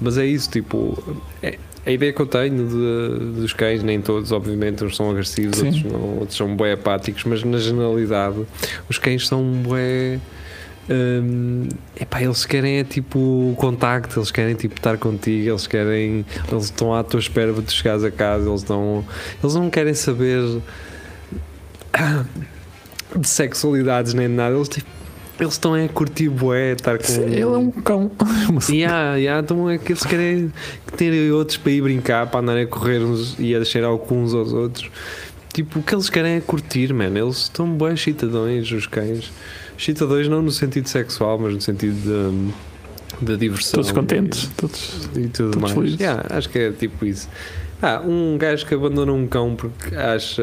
Mas 0.00 0.18
é 0.18 0.26
isso, 0.26 0.50
tipo. 0.50 1.02
é- 1.42 1.58
a 1.86 1.90
ideia 1.90 2.12
que 2.14 2.20
eu 2.20 2.26
tenho 2.26 2.66
de- 2.66 3.40
dos 3.42 3.52
cães, 3.52 3.82
nem 3.82 4.00
todos, 4.00 4.32
obviamente, 4.32 4.82
uns 4.84 4.96
são 4.96 5.10
agressivos, 5.10 5.62
outros, 5.62 5.82
não, 5.84 6.18
outros 6.18 6.36
são 6.36 6.56
bué 6.56 6.72
apáticos, 6.72 7.24
mas 7.24 7.42
na 7.44 7.58
generalidade, 7.58 8.36
os 8.88 8.98
cães 8.98 9.26
são 9.28 9.42
bué. 9.44 10.18
Hum, 10.88 11.68
epá, 11.98 12.22
eles 12.22 12.44
querem 12.44 12.78
é 12.78 12.84
tipo 12.84 13.54
contacto, 13.56 14.18
eles 14.18 14.30
querem 14.30 14.54
tipo 14.54 14.76
estar 14.76 14.98
contigo, 14.98 15.50
eles 15.50 15.66
querem, 15.66 16.26
eles 16.50 16.64
estão 16.64 16.94
à 16.94 17.02
tua 17.02 17.20
espera 17.20 17.52
para 17.54 17.62
tu 17.62 17.72
chegares 17.72 18.04
a 18.04 18.10
casa, 18.10 18.48
eles 18.48 18.64
não, 18.64 19.04
eles 19.42 19.54
não 19.54 19.70
querem 19.70 19.94
saber 19.94 20.42
de 23.16 23.28
sexualidades 23.28 24.12
nem 24.12 24.28
de 24.28 24.34
nada, 24.34 24.54
eles, 24.54 24.68
tipo, 24.68 24.88
eles 25.40 25.54
estão 25.54 25.74
é 25.74 25.86
a 25.86 25.88
curtir 25.88 26.28
bué, 26.28 26.72
estar 26.72 26.98
com 26.98 27.12
Ele 27.12 27.40
é 27.40 27.46
um 27.46 27.70
cão. 27.70 28.10
Yeah, 28.70 29.16
yeah, 29.16 29.42
então 29.42 29.68
é 29.68 29.78
que 29.78 29.92
eles 29.92 30.04
querem 30.04 30.52
ter 30.96 31.32
outros 31.32 31.56
para 31.56 31.72
ir 31.72 31.82
brincar, 31.82 32.30
para 32.30 32.40
andarem 32.40 32.64
a 32.64 32.66
correr 32.66 32.98
uns 32.98 33.36
e 33.38 33.54
a 33.54 33.64
cheirar 33.64 33.96
com 33.96 34.22
uns 34.22 34.34
aos 34.34 34.52
outros. 34.52 34.90
Tipo, 35.52 35.78
o 35.78 35.82
que 35.82 35.94
eles 35.94 36.10
querem 36.10 36.36
é 36.36 36.40
curtir, 36.40 36.92
man. 36.92 37.16
Eles 37.16 37.36
estão 37.36 37.68
bem 37.76 37.96
chitadões, 37.96 38.70
os 38.70 38.86
cães. 38.86 39.32
Chitadões 39.76 40.28
não 40.28 40.42
no 40.42 40.50
sentido 40.50 40.88
sexual, 40.88 41.38
mas 41.38 41.54
no 41.54 41.60
sentido 41.60 41.94
de, 43.20 43.24
de 43.24 43.36
diversão. 43.36 43.74
Todos 43.74 43.92
contentes. 43.92 44.50
Todos. 44.56 45.08
E, 45.14 45.20
e 45.20 45.28
tudo 45.28 45.50
todos 45.50 45.56
mais. 45.56 45.74
felizes. 45.74 46.00
Yeah, 46.00 46.26
acho 46.30 46.48
que 46.48 46.58
é 46.58 46.72
tipo 46.72 47.04
isso. 47.04 47.28
Ah, 47.82 48.00
um 48.02 48.38
gajo 48.38 48.64
que 48.64 48.74
abandona 48.74 49.12
um 49.12 49.26
cão 49.26 49.54
porque 49.54 49.94
acha 49.94 50.42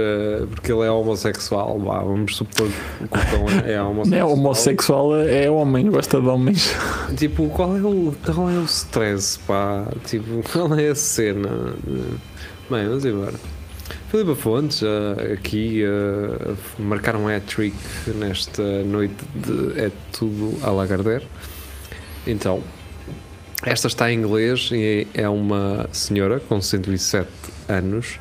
porque 0.52 0.72
ele 0.72 0.82
é 0.86 0.92
homossexual, 0.92 1.80
vá, 1.80 2.00
vamos 2.00 2.36
supor 2.36 2.68
que 2.68 3.04
o 3.04 3.08
cão 3.08 3.50
é, 3.66 3.82
homossexual. 3.82 4.06
Não 4.06 4.18
é 4.18 4.24
homossexual, 4.24 5.16
é 5.22 5.50
homem, 5.50 5.90
gosta 5.90 6.22
de 6.22 6.28
homens. 6.28 6.76
Tipo, 7.18 7.50
qual 7.50 7.76
é 7.76 7.82
o, 7.82 8.14
qual 8.24 8.48
é 8.48 8.60
o 8.60 8.66
stress, 8.66 9.40
pá? 9.40 9.88
Tipo, 10.06 10.44
qual 10.54 10.78
é 10.78 10.90
a 10.90 10.96
cena? 10.96 11.74
Bem, 12.70 12.88
vamos 12.88 13.06
embora. 13.06 13.34
Filipe 14.12 14.36
Fontes, 14.36 14.84
ah, 14.84 15.34
aqui 15.34 15.86
a 15.86 16.82
marcar 16.82 17.16
um 17.16 17.30
hat-trick 17.30 17.74
nesta 18.14 18.84
noite 18.84 19.16
de 19.34 19.80
É 19.80 19.90
Tudo 20.12 20.58
a 20.62 20.70
Lagardère. 20.70 21.26
Então, 22.28 22.62
esta 23.64 23.88
está 23.88 24.12
em 24.12 24.18
inglês 24.18 24.70
e 24.74 25.08
é 25.14 25.30
uma 25.30 25.88
senhora 25.94 26.42
com 26.42 26.62
107 26.62 27.30
anos. 27.70 28.20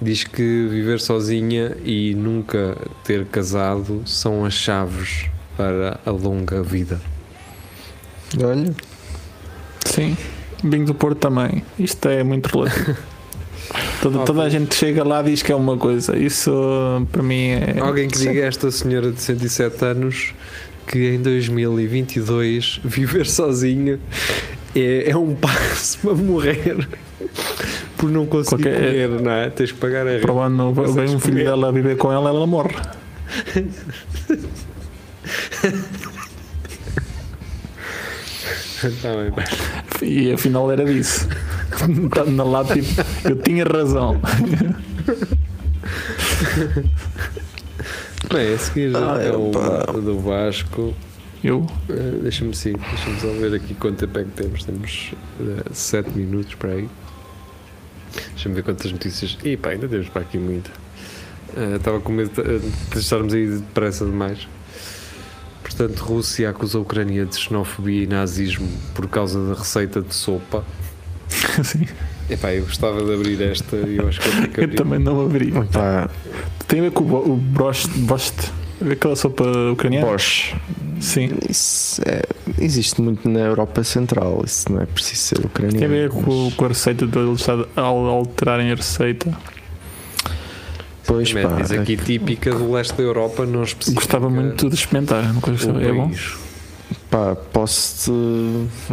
Diz 0.00 0.24
que 0.24 0.66
viver 0.70 0.98
sozinha 0.98 1.76
e 1.84 2.14
nunca 2.14 2.78
ter 3.04 3.26
casado 3.26 4.02
são 4.06 4.46
as 4.46 4.54
chaves 4.54 5.26
para 5.58 6.00
a 6.06 6.10
longa 6.10 6.62
vida. 6.62 6.98
Olha, 8.42 8.74
Sim. 9.84 10.16
Vinho 10.64 10.86
do 10.86 10.94
Porto 10.94 11.18
também. 11.18 11.62
Isto 11.78 12.08
é 12.08 12.24
muito 12.24 12.46
relativo. 12.46 12.96
Toda, 14.02 14.18
toda 14.24 14.42
a 14.42 14.48
gente 14.48 14.74
chega 14.74 15.04
lá 15.04 15.20
e 15.20 15.30
diz 15.30 15.42
que 15.42 15.52
é 15.52 15.56
uma 15.56 15.76
coisa. 15.78 16.16
Isso 16.16 16.50
para 17.10 17.22
mim 17.22 17.50
é. 17.50 17.76
Alguém 17.80 18.08
que 18.08 18.18
diga 18.18 18.42
a 18.42 18.46
esta 18.46 18.70
senhora 18.70 19.10
de 19.12 19.20
107 19.20 19.84
anos 19.84 20.34
que 20.86 21.14
em 21.14 21.22
2022 21.22 22.80
viver 22.84 23.26
sozinho 23.26 24.00
é, 24.74 25.10
é 25.10 25.16
um 25.16 25.34
passo 25.34 25.98
para 26.00 26.14
morrer 26.14 26.88
por 27.96 28.10
não 28.10 28.26
conseguir 28.26 28.64
Qualquer- 28.64 29.08
comer, 29.08 29.08
não 29.22 29.30
é? 29.30 29.50
Tens 29.50 29.70
que 29.72 29.78
pagar 29.78 30.06
a 30.06 30.10
renda. 30.10 30.22
Para 30.22 30.32
o 30.32 30.40
ano 30.40 30.72
vem 30.74 31.14
um 31.14 31.20
filho 31.20 31.44
dela 31.44 31.68
a 31.68 31.72
viver 31.72 31.96
com 31.96 32.12
ela, 32.12 32.28
ela 32.30 32.46
morre. 32.46 32.74
Tá 39.00 39.10
bem. 40.00 40.08
E 40.08 40.32
afinal 40.32 40.70
era 40.70 40.84
disso. 40.84 41.28
Estando 41.88 42.50
lá, 42.50 42.64
tipo, 42.64 42.88
eu 43.28 43.36
tinha 43.36 43.64
razão. 43.64 44.20
Bem, 48.32 48.54
a 48.54 48.58
seguir 48.58 48.96
Ai, 48.96 49.28
é 49.28 49.32
o 49.32 49.48
opa. 49.50 49.92
do 49.92 50.18
Vasco. 50.20 50.94
Eu, 51.42 51.66
Eh, 51.88 52.18
Deixa-me 52.22 52.54
sim, 52.54 52.72
deixa-me 52.72 53.20
só 53.20 53.26
ver 53.32 53.54
aqui 53.54 53.74
quanto 53.74 53.98
tempo 54.06 54.18
é 54.18 54.24
que 54.24 54.30
temos. 54.30 54.64
Temos 54.64 55.12
7 55.72 56.10
minutos 56.16 56.54
para 56.54 56.70
aí. 56.70 56.88
Deixa-me 58.34 58.54
ver 58.54 58.62
quantas 58.62 58.90
notícias. 58.92 59.36
E 59.44 59.56
pá, 59.56 59.70
ainda 59.70 59.88
temos 59.88 60.08
para 60.08 60.22
aqui 60.22 60.38
muito. 60.38 60.70
Eh, 61.56 61.76
Estava 61.76 62.00
com 62.00 62.12
medo 62.12 62.30
de, 62.30 62.58
de 62.60 62.98
estarmos 62.98 63.34
aí 63.34 63.46
depressa 63.48 64.04
demais. 64.04 64.46
Portanto, 65.62 65.98
Rússia 66.00 66.50
acusa 66.50 66.78
a 66.78 66.80
Ucrânia 66.80 67.24
de 67.26 67.36
xenofobia 67.36 68.04
e 68.04 68.06
nazismo 68.06 68.68
por 68.94 69.08
causa 69.08 69.48
da 69.48 69.54
receita 69.54 70.00
de 70.00 70.14
sopa. 70.14 70.64
assim, 71.58 71.86
Epá, 72.30 72.52
eu 72.54 72.64
gostava 72.64 73.02
de 73.04 73.12
abrir 73.14 73.40
esta 73.42 73.76
e 73.76 73.96
eu 73.98 74.08
acho 74.08 74.20
que 74.20 74.28
vou 74.28 74.40
ter 74.42 74.48
que 74.48 74.60
eu 74.60 74.74
também 74.76 74.98
não 74.98 75.20
abri. 75.24 75.52
pá, 75.72 76.08
Tem 76.66 76.80
a 76.80 76.82
ver 76.84 76.90
com 76.92 77.04
o, 77.04 77.32
o 77.32 77.36
bost, 77.36 77.90
aquela 78.90 79.16
sopa 79.16 79.44
ucraniana? 79.72 80.06
Bosch. 80.06 80.54
Sim. 81.00 81.30
Isso 81.50 82.00
é- 82.06 82.22
existe 82.60 83.00
muito 83.02 83.28
na 83.28 83.40
Europa 83.40 83.82
Central. 83.82 84.42
Isso 84.46 84.70
não 84.72 84.80
é 84.80 84.86
preciso 84.86 85.20
ser 85.20 85.38
ucraniano. 85.44 85.78
Tem 85.78 85.86
a 85.86 85.90
ver 85.90 86.08
com, 86.10 86.44
mas- 86.44 86.54
com 86.54 86.64
a 86.64 86.68
receita 86.68 87.06
deles 87.06 87.40
estar- 87.40 87.66
ao 87.76 88.06
alterarem 88.06 88.70
a 88.70 88.74
receita. 88.76 89.36
Pois 91.04 91.32
pá, 91.32 91.48
diz 91.60 91.72
aqui 91.72 91.96
típica 91.96 92.54
do 92.54 92.72
leste 92.72 92.94
da 92.96 93.02
Europa, 93.02 93.44
não 93.44 93.64
específica. 93.64 94.00
Gostava 94.00 94.30
muito 94.30 94.68
de 94.68 94.74
experimentar. 94.76 95.22
Nunca 95.34 95.50
o 95.50 95.52
gostava. 95.52 95.82
É 95.82 95.92
bom. 95.92 96.10
Pá, 97.10 97.34
posso-te 97.52 98.12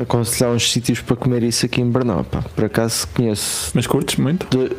aconselhar 0.01 0.53
uns 0.53 0.71
sítios 0.71 1.01
para 1.01 1.15
comer 1.15 1.43
isso 1.43 1.65
aqui 1.65 1.81
em 1.81 1.89
Bernal. 1.89 2.23
Pá. 2.23 2.41
Por 2.55 2.65
acaso 2.65 3.07
conheço. 3.15 3.71
Mas 3.73 3.87
curtes 3.87 4.15
muito? 4.17 4.45
de- 4.55 4.75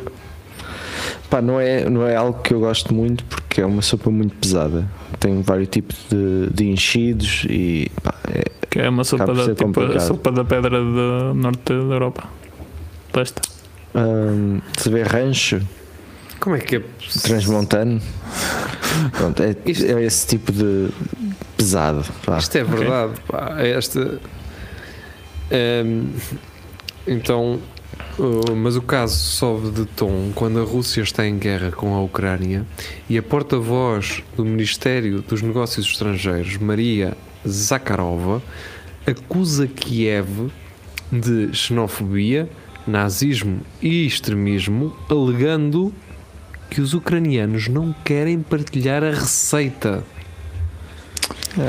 Pá, 1.29 1.41
não 1.41 1.59
é, 1.59 1.89
não 1.89 2.05
é 2.05 2.15
algo 2.15 2.41
que 2.41 2.53
eu 2.53 2.59
gosto 2.59 2.93
muito 2.93 3.23
porque 3.25 3.61
é 3.61 3.65
uma 3.65 3.81
sopa 3.81 4.09
muito 4.11 4.35
pesada. 4.35 4.85
Tem 5.19 5.41
vários 5.41 5.69
tipos 5.69 5.95
de, 6.09 6.49
de 6.53 6.69
enchidos 6.69 7.45
e 7.49 7.89
pá, 8.03 8.13
é, 8.27 8.43
Que 8.69 8.79
é 8.81 8.89
uma 8.89 9.03
sopa 9.03 9.33
da, 9.33 9.55
tipo, 9.55 9.99
sopa 10.01 10.31
da 10.31 10.43
pedra 10.43 10.79
do 10.79 11.33
norte 11.33 11.61
da 11.67 11.73
Europa. 11.73 12.23
Leste. 13.15 13.41
hum, 13.95 14.59
se 14.77 14.89
vê 14.89 15.03
rancho 15.03 15.61
Como 16.39 16.55
é 16.55 16.59
que 16.59 16.77
é? 16.77 16.83
transmontano. 17.23 18.01
Pronto, 19.13 19.41
é, 19.41 19.55
é 19.65 20.03
esse 20.03 20.27
tipo 20.27 20.51
de 20.51 20.89
pesado. 21.61 22.05
pá. 22.25 22.37
Isto 22.37 22.57
é 22.57 22.63
verdade, 22.63 23.13
pá. 23.27 23.55
Esta. 23.59 24.19
Ehm, 25.51 26.07
então, 27.05 27.59
uh, 28.17 28.55
mas 28.55 28.75
o 28.75 28.81
caso 28.81 29.15
sobe 29.15 29.71
de 29.71 29.85
tom 29.85 30.31
quando 30.33 30.59
a 30.59 30.63
Rússia 30.63 31.01
está 31.01 31.25
em 31.25 31.37
guerra 31.37 31.71
com 31.71 31.93
a 31.93 32.01
Ucrânia 32.01 32.65
e 33.09 33.17
a 33.17 33.23
porta-voz 33.23 34.23
do 34.35 34.45
Ministério 34.45 35.21
dos 35.21 35.41
Negócios 35.41 35.85
Estrangeiros, 35.85 36.57
Maria 36.57 37.17
Zakharova, 37.47 38.41
acusa 39.05 39.67
Kiev 39.67 40.51
de 41.11 41.53
xenofobia, 41.53 42.49
nazismo 42.87 43.61
e 43.81 44.05
extremismo, 44.05 44.95
alegando 45.09 45.93
que 46.69 46.79
os 46.79 46.93
ucranianos 46.93 47.67
não 47.67 47.93
querem 48.05 48.41
partilhar 48.41 49.03
a 49.03 49.09
receita. 49.09 50.03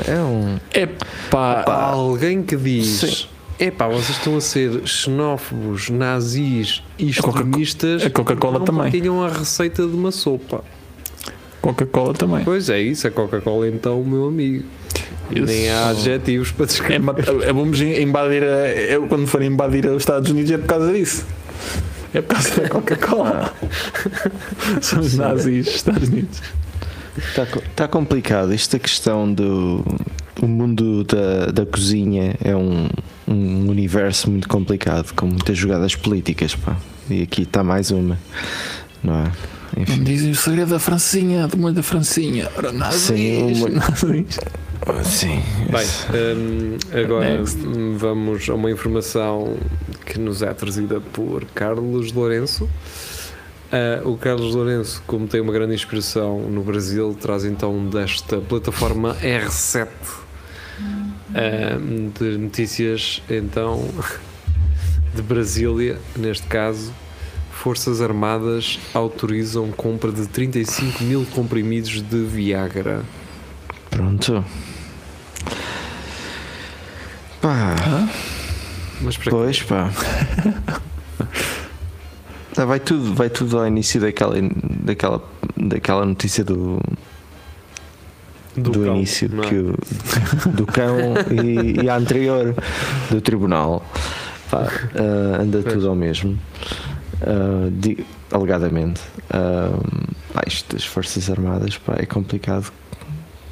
É 0.07 0.15
um. 0.19 0.57
É 0.73 0.87
pá. 1.29 1.63
Alguém 1.67 2.41
que 2.43 2.57
Sim. 2.57 2.63
diz: 2.63 3.29
epá, 3.59 3.87
vocês 3.87 4.17
estão 4.17 4.37
a 4.37 4.41
ser 4.41 4.85
xenófobos, 4.87 5.89
nazis 5.89 6.81
e 6.97 7.13
Coca- 7.13 7.39
extremistas. 7.41 8.05
a 8.05 8.09
Coca-Cola 8.09 8.59
não 8.59 8.65
também. 8.65 8.83
partilham 8.83 9.23
a 9.23 9.29
receita 9.29 9.85
de 9.85 9.93
uma 9.95 10.11
sopa. 10.11 10.63
Coca-Cola 11.61 12.13
também. 12.13 12.43
Pois 12.43 12.69
é, 12.69 12.81
isso. 12.81 13.07
A 13.07 13.11
Coca-Cola, 13.11 13.67
então, 13.67 14.03
meu 14.03 14.27
amigo. 14.27 14.65
Isso. 15.31 15.45
Nem 15.45 15.69
há 15.69 15.89
adjetivos 15.89 16.51
para 16.51 16.65
descrever. 16.65 17.01
é, 17.43 17.53
vamos 17.53 17.79
invadir. 17.81 18.43
a- 18.43 18.69
Eu, 18.69 19.07
quando 19.07 19.25
for 19.27 19.41
invadir 19.41 19.85
os 19.87 20.01
Estados 20.03 20.29
Unidos, 20.29 20.51
é 20.51 20.57
por 20.57 20.67
causa 20.67 20.91
disso. 20.93 21.25
É 22.13 22.21
por 22.21 22.35
causa 22.35 22.61
da 22.61 22.69
Coca-Cola. 22.69 23.53
São 24.81 24.99
os 24.99 25.15
nazis 25.17 25.65
dos 25.65 25.75
Estados 25.75 26.09
Unidos. 26.09 26.41
Está 27.17 27.45
tá 27.75 27.87
complicado. 27.87 28.53
Isto 28.53 28.75
a 28.75 28.79
questão 28.79 29.31
do. 29.31 29.83
O 30.41 30.47
mundo 30.47 31.03
da, 31.03 31.47
da 31.51 31.65
cozinha 31.65 32.35
é 32.43 32.55
um, 32.55 32.89
um 33.27 33.69
universo 33.69 34.29
muito 34.31 34.47
complicado, 34.49 35.13
com 35.13 35.27
muitas 35.27 35.57
jogadas 35.57 35.95
políticas. 35.95 36.55
Pá. 36.55 36.75
E 37.09 37.21
aqui 37.21 37.43
está 37.43 37.63
mais 37.63 37.91
uma. 37.91 38.17
Não 39.03 39.13
é? 39.13 39.31
Não 39.75 39.83
Enfim. 39.83 40.03
dizem 40.03 40.31
o 40.31 40.35
segredo 40.35 40.69
da 40.69 40.79
Francinha, 40.79 41.47
do 41.47 41.57
molho 41.57 41.73
da 41.75 41.83
Francinha. 41.83 42.49
Ora, 42.57 42.71
nazis, 42.71 43.01
Sim, 43.01 43.55
molho- 43.55 43.75
nazis. 43.75 44.39
Sim. 45.05 45.41
Bem, 45.71 46.35
hum, 46.37 46.77
agora 46.91 47.37
Next. 47.37 47.57
vamos 47.97 48.49
a 48.49 48.53
uma 48.53 48.69
informação 48.69 49.55
que 50.05 50.19
nos 50.19 50.41
é 50.41 50.53
trazida 50.53 50.99
por 50.99 51.45
Carlos 51.55 52.11
Lourenço. 52.11 52.69
Ah, 53.73 54.07
o 54.07 54.15
Carlos 54.15 54.53
Lourenço, 54.53 55.01
como 55.07 55.27
tem 55.27 55.41
uma 55.41 55.51
grande 55.51 55.73
inspiração 55.73 56.41
no 56.41 56.61
Brasil, 56.61 57.17
traz 57.19 57.43
então 57.43 57.89
desta 57.89 58.37
plataforma 58.37 59.15
R7 59.15 59.87
hum, 60.79 62.11
de 62.19 62.37
notícias 62.37 63.23
então 63.27 63.89
de 65.15 65.23
Brasília, 65.23 65.97
neste 66.15 66.45
caso. 66.45 66.93
Forças 67.51 67.99
Armadas 67.99 68.77
autorizam 68.93 69.71
compra 69.71 70.11
de 70.11 70.27
35 70.27 71.03
mil 71.03 71.25
comprimidos 71.33 71.99
de 71.99 72.23
Viagra. 72.25 73.01
Pronto. 73.89 74.45
Pá. 77.41 77.75
Mas 79.01 79.17
para 79.17 79.31
Pois 79.31 79.63
pá. 79.63 79.89
Ah, 82.57 82.65
vai, 82.65 82.79
tudo, 82.79 83.13
vai 83.15 83.29
tudo 83.29 83.57
ao 83.59 83.67
início 83.67 83.99
daquela, 83.99 84.35
daquela, 84.83 85.23
daquela 85.57 86.05
notícia 86.05 86.43
do, 86.43 86.79
do, 88.55 88.71
cão, 88.71 88.95
início 88.95 89.29
é? 89.43 89.47
que 89.47 89.55
o- 89.55 90.49
do 90.51 90.65
cão 90.65 90.97
e, 91.31 91.83
e 91.83 91.89
a 91.89 91.95
anterior 91.95 92.55
do 93.09 93.19
tribunal. 93.21 93.83
Pá, 94.51 94.67
ah, 94.95 95.41
anda 95.41 95.63
tudo 95.63 95.89
ao 95.89 95.95
mesmo. 95.95 96.37
Ah, 97.21 97.69
di- 97.71 98.05
alegadamente. 98.31 99.01
Ah, 99.31 99.71
pá, 100.33 100.43
isto 100.47 100.75
das 100.75 100.85
forças 100.85 101.29
armadas 101.29 101.77
pá, 101.77 101.95
é 101.97 102.05
complicado 102.05 102.71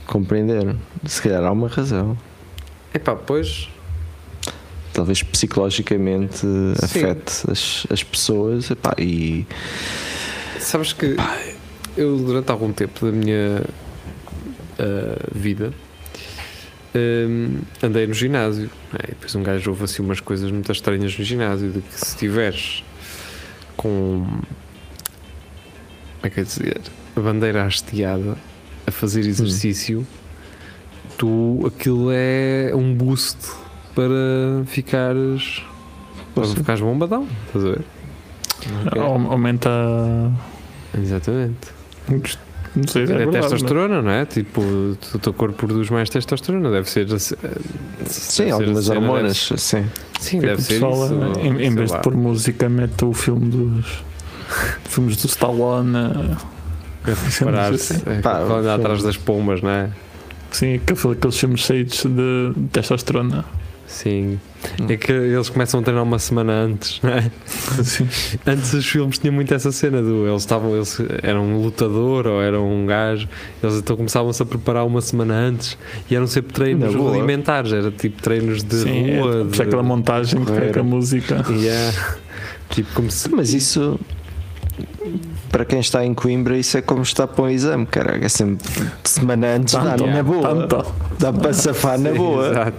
compreender. 0.05 0.75
Se 1.05 1.21
calhar 1.21 1.43
há 1.43 1.51
uma 1.51 1.67
razão. 1.69 2.15
Epá, 2.93 3.15
pois, 3.15 3.67
talvez 4.93 5.23
psicologicamente 5.23 6.45
afete 6.81 7.49
as, 7.49 7.85
as 7.89 8.03
pessoas 8.03 8.69
epá, 8.71 8.93
e 8.97 9.45
sabes 10.59 10.93
que 10.93 11.15
eu 11.97 12.17
durante 12.17 12.51
algum 12.51 12.71
tempo 12.71 13.05
da 13.05 13.11
minha 13.11 13.63
ah, 14.79 15.29
vida 15.33 15.73
hum, 16.95 17.59
andei 17.81 18.07
no 18.07 18.13
ginásio 18.13 18.69
não 18.91 18.99
é? 18.99 19.05
e 19.05 19.07
depois 19.09 19.35
um 19.35 19.43
gajo 19.43 19.69
ouve 19.71 19.83
assim 19.83 20.01
umas 20.01 20.19
coisas 20.19 20.51
muito 20.51 20.71
estranhas 20.71 21.17
no 21.17 21.23
ginásio 21.23 21.69
de 21.69 21.81
que 21.81 21.93
se 21.93 22.05
estiveres 22.07 22.83
com 23.77 24.25
é 26.23 26.29
que 26.29 26.39
é 26.39 26.43
dizer, 26.43 26.81
a 27.15 27.19
bandeira 27.19 27.65
hasteada 27.65 28.37
a 28.85 28.91
fazer 28.91 29.21
exercício, 29.21 30.05
tu 31.17 31.63
aquilo 31.65 32.09
é 32.11 32.71
um 32.75 32.93
boost 32.93 33.37
para 33.95 34.65
ficares 34.65 35.61
para 36.35 36.45
Sim. 36.45 36.55
ficares 36.55 36.81
bombadão, 36.81 37.27
estás 37.47 37.65
a 37.65 37.69
ver? 37.69 37.81
Au- 39.01 39.31
Aumenta. 39.31 39.69
Exatamente. 40.97 41.69
Não 42.73 42.87
sei 42.87 43.05
se 43.05 43.11
é 43.11 43.15
É, 43.15 43.17
verdade, 43.25 43.41
testosterona, 43.41 44.01
não 44.01 44.11
é? 44.11 44.25
Tipo, 44.25 44.61
o 44.61 45.19
teu 45.19 45.33
corpo 45.33 45.55
produz 45.55 45.89
mais 45.89 46.09
testosterona, 46.09 46.71
deve 46.71 46.89
ser. 46.89 47.11
assim- 47.13 47.35
deve 47.41 47.59
Sim, 48.09 48.43
ser 48.45 48.51
algumas 48.51 48.85
cena 48.85 48.99
hormonas, 48.99 49.49
sim. 49.57 49.85
Sim, 50.19 50.37
mas- 50.37 50.45
deve 50.45 50.61
ser 50.61 50.73
pessoal, 50.75 51.05
isso. 51.05 51.39
em, 51.41 51.49
em 51.49 51.57
sei 51.57 51.69
vez 51.71 51.91
lá. 51.91 51.97
de 51.97 52.03
pôr 52.03 52.15
música, 52.15 52.69
mete 52.69 53.03
o 53.05 53.13
filme 53.13 53.49
dos. 53.49 54.03
filmes 54.85 55.17
do 55.17 55.27
Stallone. 55.27 56.37
Parar-se, 57.43 58.03
é, 58.07 58.21
Pá, 58.21 58.43
quando 58.45 58.59
anda 58.59 58.71
o 58.71 58.75
atrás 58.75 59.01
das 59.03 59.17
pombas, 59.17 59.61
não 59.61 59.69
é? 59.69 59.89
Sim, 60.51 60.75
aquele- 60.75 61.13
aqueles 61.13 61.37
filmes 61.37 61.61
cheios 61.61 62.03
de 62.05 62.53
testosterona. 62.71 63.43
Sim. 63.91 64.39
Hum. 64.79 64.85
É 64.89 64.95
que 64.95 65.11
eles 65.11 65.49
começam 65.49 65.81
a 65.81 65.83
treinar 65.83 66.03
uma 66.03 66.17
semana 66.17 66.53
antes, 66.53 67.01
não 67.03 67.11
é? 67.11 67.29
Sim. 67.83 68.07
Antes 68.47 68.73
os 68.73 68.85
filmes 68.87 69.19
tinham 69.19 69.33
muito 69.33 69.53
essa 69.53 69.71
cena 69.71 70.01
do 70.01 70.25
eles 70.27 70.41
estavam, 70.41 70.75
eles 70.75 70.97
eram 71.21 71.43
um 71.43 71.61
lutador 71.61 72.25
ou 72.25 72.41
eram 72.41 72.67
um 72.71 72.85
gajo, 72.85 73.27
eles 73.61 73.75
então 73.75 73.97
começavam-se 73.97 74.41
a 74.41 74.45
preparar 74.45 74.85
uma 74.85 75.01
semana 75.01 75.33
antes 75.33 75.77
e 76.09 76.15
eram 76.15 76.25
sempre 76.25 76.53
treinos 76.53 76.95
rudimentares, 76.95 77.73
era 77.73 77.91
tipo 77.91 78.21
treinos 78.21 78.63
de 78.63 78.77
Sim, 78.77 79.09
é, 79.09 79.19
rua. 79.19 79.31
por 79.43 79.51
isso 79.51 79.61
é 79.61 79.65
aquela 79.65 79.83
montagem 79.83 80.39
com 80.45 80.79
a 80.79 80.83
música. 80.83 81.45
Yeah. 81.49 82.17
Tipo 82.69 82.93
como 82.93 83.11
se. 83.11 83.29
Mas 83.29 83.53
isso, 83.53 83.99
para 85.51 85.65
quem 85.65 85.79
está 85.79 86.05
em 86.05 86.13
Coimbra, 86.13 86.57
isso 86.57 86.77
é 86.77 86.81
como 86.81 87.01
estar 87.01 87.27
para 87.27 87.43
um 87.45 87.49
exame, 87.49 87.85
caralho. 87.85 88.23
É 88.23 88.29
sempre 88.29 88.67
semana 89.03 89.55
antes, 89.55 89.73
dá 89.73 89.81
Tanto, 89.97 90.07
na 90.07 90.23
boa. 90.23 90.41
tanto. 90.67 90.93
Dá 91.19 91.31
para 91.33 91.53
safar 91.53 91.99
na 91.99 92.11
Sim, 92.11 92.17
boa. 92.17 92.47
exato. 92.49 92.77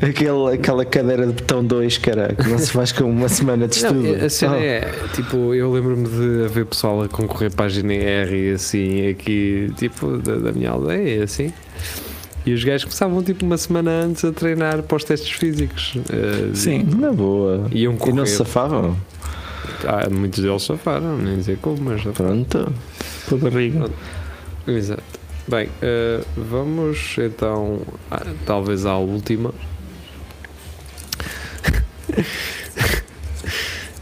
Aquele, 0.06 0.54
aquela 0.54 0.84
cadeira 0.84 1.26
de 1.26 1.32
botão 1.32 1.64
2, 1.64 1.98
caralho, 1.98 2.36
que 2.36 2.48
não 2.48 2.58
se 2.58 2.70
faz 2.70 2.92
com 2.92 3.04
uma 3.04 3.28
semana 3.28 3.66
de 3.68 3.76
estudo. 3.76 4.02
Não, 4.02 4.26
a 4.26 4.28
cena 4.28 4.54
Oh. 4.56 4.60
é, 4.60 4.90
tipo, 5.14 5.54
eu 5.54 5.70
lembro-me 5.72 6.08
de 6.08 6.44
haver 6.44 6.66
pessoal 6.66 7.02
a 7.02 7.08
concorrer 7.08 7.52
para 7.54 7.66
a 7.66 7.68
GNR 7.68 8.34
e 8.34 8.52
assim, 8.52 9.08
aqui, 9.08 9.72
tipo, 9.76 10.18
da, 10.18 10.36
da 10.36 10.52
minha 10.52 10.70
aldeia, 10.70 11.20
e 11.20 11.22
assim. 11.22 11.52
E 12.46 12.52
os 12.52 12.62
gajos 12.62 12.84
começavam, 12.84 13.22
tipo, 13.22 13.44
uma 13.46 13.56
semana 13.56 13.90
antes 13.90 14.22
a 14.24 14.30
treinar 14.32 14.82
para 14.82 14.96
os 14.98 15.04
testes 15.04 15.30
físicos. 15.30 15.94
Eh, 16.10 16.50
Sim. 16.54 16.86
Na 16.98 17.10
boa. 17.10 17.66
Iam 17.72 17.96
E 18.06 18.12
não 18.12 18.26
se 18.26 18.36
safavam? 18.36 18.94
Ah, 19.86 20.08
muitos 20.10 20.42
deles 20.42 20.62
safaram, 20.62 21.16
nem 21.18 21.36
dizer 21.38 21.58
como, 21.58 21.78
mas 21.82 22.02
safaram. 22.02 22.44
Pronto. 22.44 22.72
Pela 23.28 23.40
barriga. 23.50 23.90
Exato. 24.66 25.02
Bem, 25.46 25.68
eh, 25.82 26.20
vamos 26.36 27.16
então, 27.18 27.82
ah, 28.10 28.22
talvez 28.46 28.86
à 28.86 28.96
última. 28.96 29.52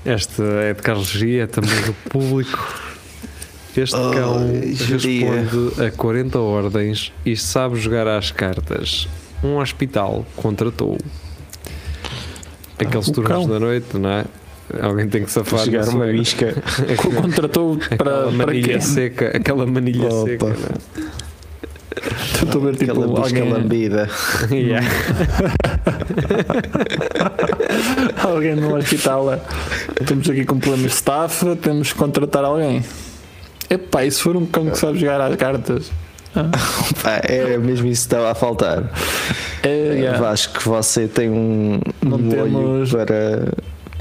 Esta 0.04 0.42
é 0.42 0.74
de 0.74 0.82
Carlos 0.82 1.08
Gia, 1.08 1.44
é 1.44 1.46
também 1.46 1.80
do 1.82 1.92
público. 2.10 2.80
Este 3.76 3.96
Oh, 3.96 4.10
cão 4.10 4.38
responde 4.70 5.82
a 5.86 5.90
40 5.90 6.38
ordens 6.38 7.12
e 7.24 7.36
sabe 7.36 7.76
jogar 7.80 8.06
às 8.06 8.30
cartas. 8.30 9.08
Um 9.42 9.56
hospital 9.56 10.26
contratou 10.36 10.98
aqueles 12.78 13.08
o 13.08 13.12
turnos 13.12 13.32
cão. 13.32 13.48
da 13.48 13.58
noite, 13.58 13.96
não 13.96 14.10
é? 14.10 14.24
Alguém 14.80 15.08
tem 15.08 15.24
que 15.24 15.30
safar. 15.30 15.60
Chegar 15.60 15.88
uma 15.88 16.10
isca. 16.12 16.54
Contratou 17.20 17.76
para, 17.76 17.94
Aquela 17.94 18.22
para 18.22 18.30
manilha 18.46 18.74
quê? 18.74 18.80
seca, 18.80 19.36
aquela 19.36 19.66
manilha 19.66 20.08
Opa. 20.08 20.24
seca, 20.26 20.46
não 20.46 20.52
é? 20.52 20.56
Estou 22.42 22.62
a 22.62 22.64
ver 22.64 22.76
tipo 22.76 22.90
Aquela 22.92 23.20
alguém, 23.20 23.52
lambida. 23.52 24.08
Yeah. 24.50 24.86
alguém 28.24 28.56
no 28.56 28.76
hospital. 28.76 29.40
Temos 30.06 30.28
aqui 30.28 30.44
com 30.44 30.58
problemas 30.58 30.90
de 30.92 30.96
staff, 30.96 31.56
temos 31.56 31.92
que 31.92 31.98
contratar 31.98 32.44
alguém. 32.44 32.82
Epá, 33.70 34.04
e 34.04 34.10
se 34.10 34.20
for 34.22 34.36
um 34.36 34.46
cão 34.46 34.66
que 34.70 34.78
sabe 34.78 34.98
jogar 34.98 35.20
às 35.20 35.36
cartas? 35.36 35.90
Ah, 36.34 37.20
é 37.24 37.58
mesmo 37.58 37.86
isso 37.88 38.08
que 38.08 38.14
estava 38.14 38.30
a 38.30 38.34
faltar. 38.34 38.84
é, 39.62 39.68
yeah. 39.94 40.18
Vasco, 40.18 40.58
que 40.60 40.68
você 40.68 41.06
tem 41.06 41.28
um, 41.30 41.78
Não 42.02 42.16
um 42.18 42.28
olho 42.28 42.86
temos- 42.86 42.92
para, 42.92 43.52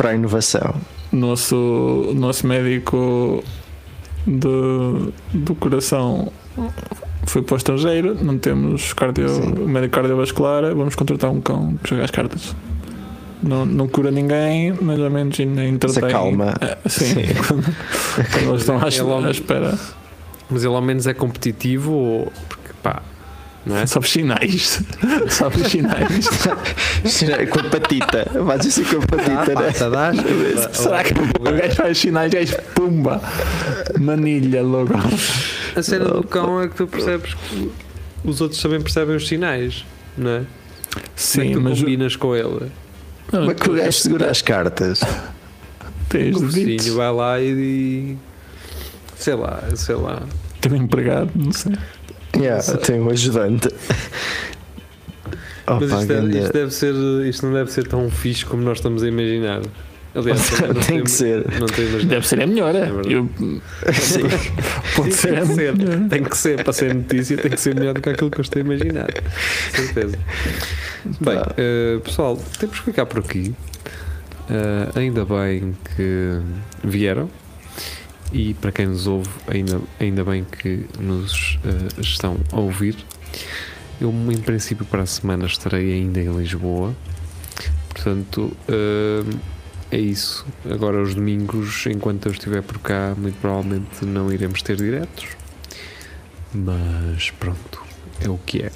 para 0.01 0.09
a 0.11 0.15
inovação. 0.15 0.73
nosso, 1.11 2.11
nosso 2.15 2.47
médico 2.47 3.43
do, 4.25 5.13
do 5.33 5.55
coração 5.55 6.31
foi 7.27 7.41
para 7.43 7.53
o 7.53 7.57
estrangeiro, 7.57 8.15
não 8.23 8.37
temos 8.37 8.93
cardio, 8.93 9.29
Sim. 9.29 9.51
médico 9.67 9.93
cardiovascular, 9.93 10.73
vamos 10.75 10.95
contratar 10.95 11.29
um 11.29 11.39
cão 11.39 11.75
que 11.83 11.89
joga 11.91 12.03
as 12.03 12.11
cartas. 12.11 12.55
Não, 13.43 13.65
não 13.65 13.87
cura 13.87 14.11
ninguém, 14.11 14.71
mais 14.81 14.99
ou 14.99 15.09
menos 15.09 15.39
ainda 15.39 15.65
entretém. 15.65 16.03
acalma. 16.03 16.53
Ah, 16.61 16.77
sim, 16.87 17.05
Sim. 17.05 17.21
Quando, 17.47 17.63
quando 18.31 18.49
eles 18.49 18.61
estão 18.61 18.77
à, 18.77 18.87
Ele 18.87 18.99
ao- 19.01 19.23
à 19.25 19.31
espera. 19.31 19.77
Mas 20.49 20.63
ele 20.63 20.75
ao 20.75 20.81
menos 20.81 21.07
é 21.07 21.13
competitivo 21.13 21.91
ou. 21.91 22.31
Porque 22.49 22.69
pá. 22.83 23.01
Não 23.65 23.77
é? 23.77 23.85
Sabe 23.85 24.09
sinais. 24.09 24.79
Sabe 25.29 25.69
sinais. 25.69 26.25
com 27.49 27.59
a 27.59 27.63
patita. 27.65 28.27
Vais 28.43 28.65
assim 28.65 28.83
com 28.83 28.97
a 28.97 29.05
patita, 29.05 29.59
né? 29.59 29.71
Será 30.73 31.03
que 31.03 31.13
o 31.13 31.43
gajo 31.57 31.75
faz 31.75 31.97
sinais? 31.97 32.33
Gajo, 32.33 32.55
pumba! 32.73 33.21
Manilha 33.99 34.63
logo. 34.63 34.93
A 35.75 35.83
cena 35.83 36.05
do 36.05 36.23
cão 36.23 36.59
é 36.61 36.67
que 36.69 36.75
tu 36.75 36.87
percebes 36.87 37.33
que 37.35 37.69
os 38.23 38.41
outros 38.41 38.59
também 38.61 38.81
percebem 38.81 39.15
os 39.15 39.27
sinais, 39.27 39.85
não 40.17 40.29
é? 40.31 40.37
Como 40.91 41.05
é 41.05 41.09
Sim, 41.15 41.41
que 41.49 41.53
tu 41.53 41.61
mas. 41.61 41.79
combinas 41.79 42.15
com 42.15 42.35
ele? 42.35 42.71
Não, 43.31 43.39
Como 43.41 43.51
é 43.51 43.53
que 43.55 43.69
o 43.69 43.73
gajo 43.75 43.91
segura 43.93 44.29
as 44.31 44.41
cartas? 44.41 45.01
tens 46.09 46.35
O 46.35 46.47
vizinho 46.47 46.95
vai 46.95 47.11
lá 47.13 47.39
e. 47.39 47.45
e- 47.51 48.17
Sei 49.15 49.35
lá, 49.35 49.63
sei 49.75 49.95
lá. 49.95 50.23
Tem 50.59 50.71
um 50.73 50.77
empregado, 50.77 51.29
não 51.35 51.51
sei. 51.51 51.73
Yeah, 52.41 52.61
tem 52.77 52.99
um 52.99 53.09
ajudante. 53.09 53.69
Mas 55.67 55.91
isto, 55.91 56.11
é- 56.13 56.25
isto 56.39 56.53
deve 56.53 56.71
ser, 56.71 56.93
isto 57.27 57.45
não 57.45 57.53
deve 57.53 57.71
ser 57.71 57.87
tão 57.87 58.09
fixe 58.09 58.45
como 58.45 58.61
nós 58.63 58.79
estamos 58.79 59.03
a 59.03 59.07
imaginar. 59.07 59.61
Aliás, 60.13 60.49
tem 60.87 61.03
que 61.03 61.09
ser. 61.11 61.45
Não. 61.59 61.67
Deve 62.07 62.27
ser 62.27 62.41
a 62.41 62.47
melhor, 62.47 62.75
é? 62.75 62.79
É. 62.79 62.89
Eu- 63.07 63.29
Sim. 63.93 64.23
pode 64.95 65.13
Sim, 65.13 65.17
ser 65.21 65.33
tem 65.33 65.45
que 65.45 65.51
a 65.51 65.55
ser. 65.55 65.77
melhor. 65.77 66.09
Tem 66.09 66.23
que 66.23 66.37
ser, 66.37 66.63
para 66.63 66.73
ser 66.73 66.93
notícia, 66.95 67.37
tem 67.37 67.51
que 67.51 67.61
ser 67.61 67.75
melhor 67.75 67.93
do 67.93 68.01
que 68.01 68.09
aquilo 68.09 68.29
que 68.29 68.39
eu 68.39 68.41
estou 68.41 68.61
a 68.61 68.65
imaginar. 68.65 69.07
Certeza. 69.73 70.17
Bem, 71.21 71.37
eh, 71.57 71.99
pessoal, 72.03 72.37
temos 72.59 72.79
que 72.79 72.85
ficar 72.85 73.05
por 73.05 73.19
aqui. 73.19 73.55
Eh, 74.49 74.99
ainda 74.99 75.23
bem 75.23 75.77
que 75.95 76.39
vieram. 76.83 77.29
E 78.31 78.53
para 78.53 78.71
quem 78.71 78.87
nos 78.87 79.07
ouve, 79.07 79.29
ainda, 79.47 79.81
ainda 79.99 80.23
bem 80.23 80.45
que 80.45 80.85
nos 80.99 81.59
eh, 81.65 82.01
estão 82.01 82.37
a 82.51 82.59
ouvir. 82.59 82.95
Eu, 83.99 84.09
em 84.31 84.39
princípio, 84.39 84.85
para 84.85 85.03
a 85.03 85.05
semana 85.05 85.45
estarei 85.45 85.93
ainda 85.93 86.19
em 86.21 86.35
Lisboa. 86.35 86.95
Portanto, 87.89 88.55
eh, 88.69 89.37
é 89.91 89.99
isso. 89.99 90.45
Agora, 90.69 91.01
os 91.01 91.13
domingos, 91.13 91.85
enquanto 91.87 92.27
eu 92.27 92.31
estiver 92.31 92.63
por 92.63 92.79
cá, 92.79 93.13
muito 93.17 93.37
provavelmente 93.41 94.05
não 94.05 94.31
iremos 94.31 94.61
ter 94.61 94.77
diretos. 94.77 95.27
Mas 96.53 97.29
pronto, 97.31 97.83
é 98.21 98.29
o 98.29 98.37
que 98.37 98.63
é. 98.63 98.71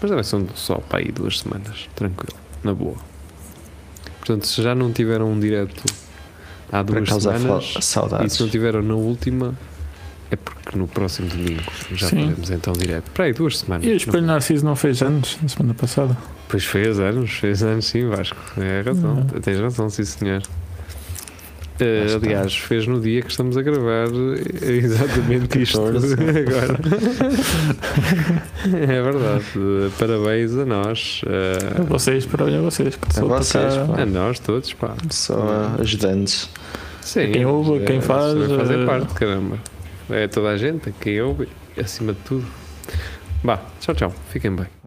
Mas 0.00 0.10
também 0.10 0.24
são 0.24 0.46
só 0.54 0.76
para 0.76 1.00
aí 1.00 1.12
duas 1.12 1.40
semanas, 1.40 1.88
tranquilo, 1.94 2.36
na 2.64 2.72
boa. 2.72 2.96
Portanto, 4.18 4.46
se 4.46 4.62
já 4.62 4.74
não 4.74 4.92
tiveram 4.92 5.30
um 5.30 5.38
direto 5.38 5.84
há 6.72 6.82
duas 6.82 7.08
semanas 7.08 7.72
fa- 7.72 7.78
e 7.78 7.82
saudades. 7.82 8.32
se 8.34 8.42
não 8.42 8.48
tiveram 8.48 8.82
na 8.82 8.94
última, 8.94 9.54
é 10.30 10.36
porque 10.36 10.76
no 10.76 10.86
próximo 10.88 11.28
domingo 11.28 11.62
já 11.94 12.08
Sim. 12.08 12.16
teremos 12.16 12.50
então 12.50 12.72
direto. 12.72 13.10
Para 13.12 13.24
aí 13.26 13.32
duas 13.32 13.58
semanas. 13.58 13.86
E 13.86 13.90
o 13.90 13.96
Espelho 13.96 14.26
Narciso 14.26 14.64
não 14.64 14.74
fez 14.76 15.00
anos 15.02 15.38
na 15.42 15.48
semana 15.48 15.74
passada? 15.74 16.16
Pois 16.48 16.64
fez 16.64 16.98
anos, 17.00 17.30
fez 17.32 17.62
anos 17.62 17.86
sim, 17.86 18.08
Vasco. 18.08 18.36
É 18.58 18.82
razão, 18.82 19.24
tens 19.42 19.58
razão, 19.60 19.88
sim 19.90 20.04
senhor. 20.04 20.42
Está. 21.84 22.16
aliás, 22.16 22.56
fez 22.56 22.86
no 22.86 23.00
dia 23.00 23.22
que 23.22 23.30
estamos 23.30 23.56
a 23.56 23.62
gravar 23.62 24.06
eh, 24.08 24.72
exatamente 24.82 25.62
isto 25.62 25.80
14. 25.80 26.14
agora. 26.14 26.78
é 28.82 29.02
verdade. 29.02 29.44
Parabéns 29.98 30.56
a 30.56 30.64
nós. 30.64 31.20
A 31.26 31.80
eh, 31.80 31.82
vocês, 31.88 32.24
para 32.26 32.44
olhar 32.44 32.60
vocês. 32.62 32.96
Que 32.96 33.20
A 33.20 33.24
vocês, 33.24 33.74
tocar- 33.74 34.00
a 34.00 34.06
nós 34.06 34.38
todos, 34.38 34.72
pá. 34.72 34.94
Só 35.10 35.74
ajudantes. 35.78 36.48
Sim, 37.02 37.30
Quem 37.32 37.46
ouve, 37.46 37.84
quem 37.84 38.00
faz, 38.00 38.32
fazem 38.56 38.82
eh, 38.82 38.86
parte, 38.86 39.14
caramba. 39.14 39.58
É 40.10 40.26
toda 40.26 40.48
a 40.50 40.56
gente, 40.56 40.92
quem 41.00 41.20
ouve, 41.20 41.48
acima 41.78 42.12
de 42.12 42.18
tudo. 42.20 42.46
Vá, 43.44 43.60
tchau, 43.80 43.94
tchau. 43.94 44.14
Fiquem 44.30 44.54
bem. 44.54 44.66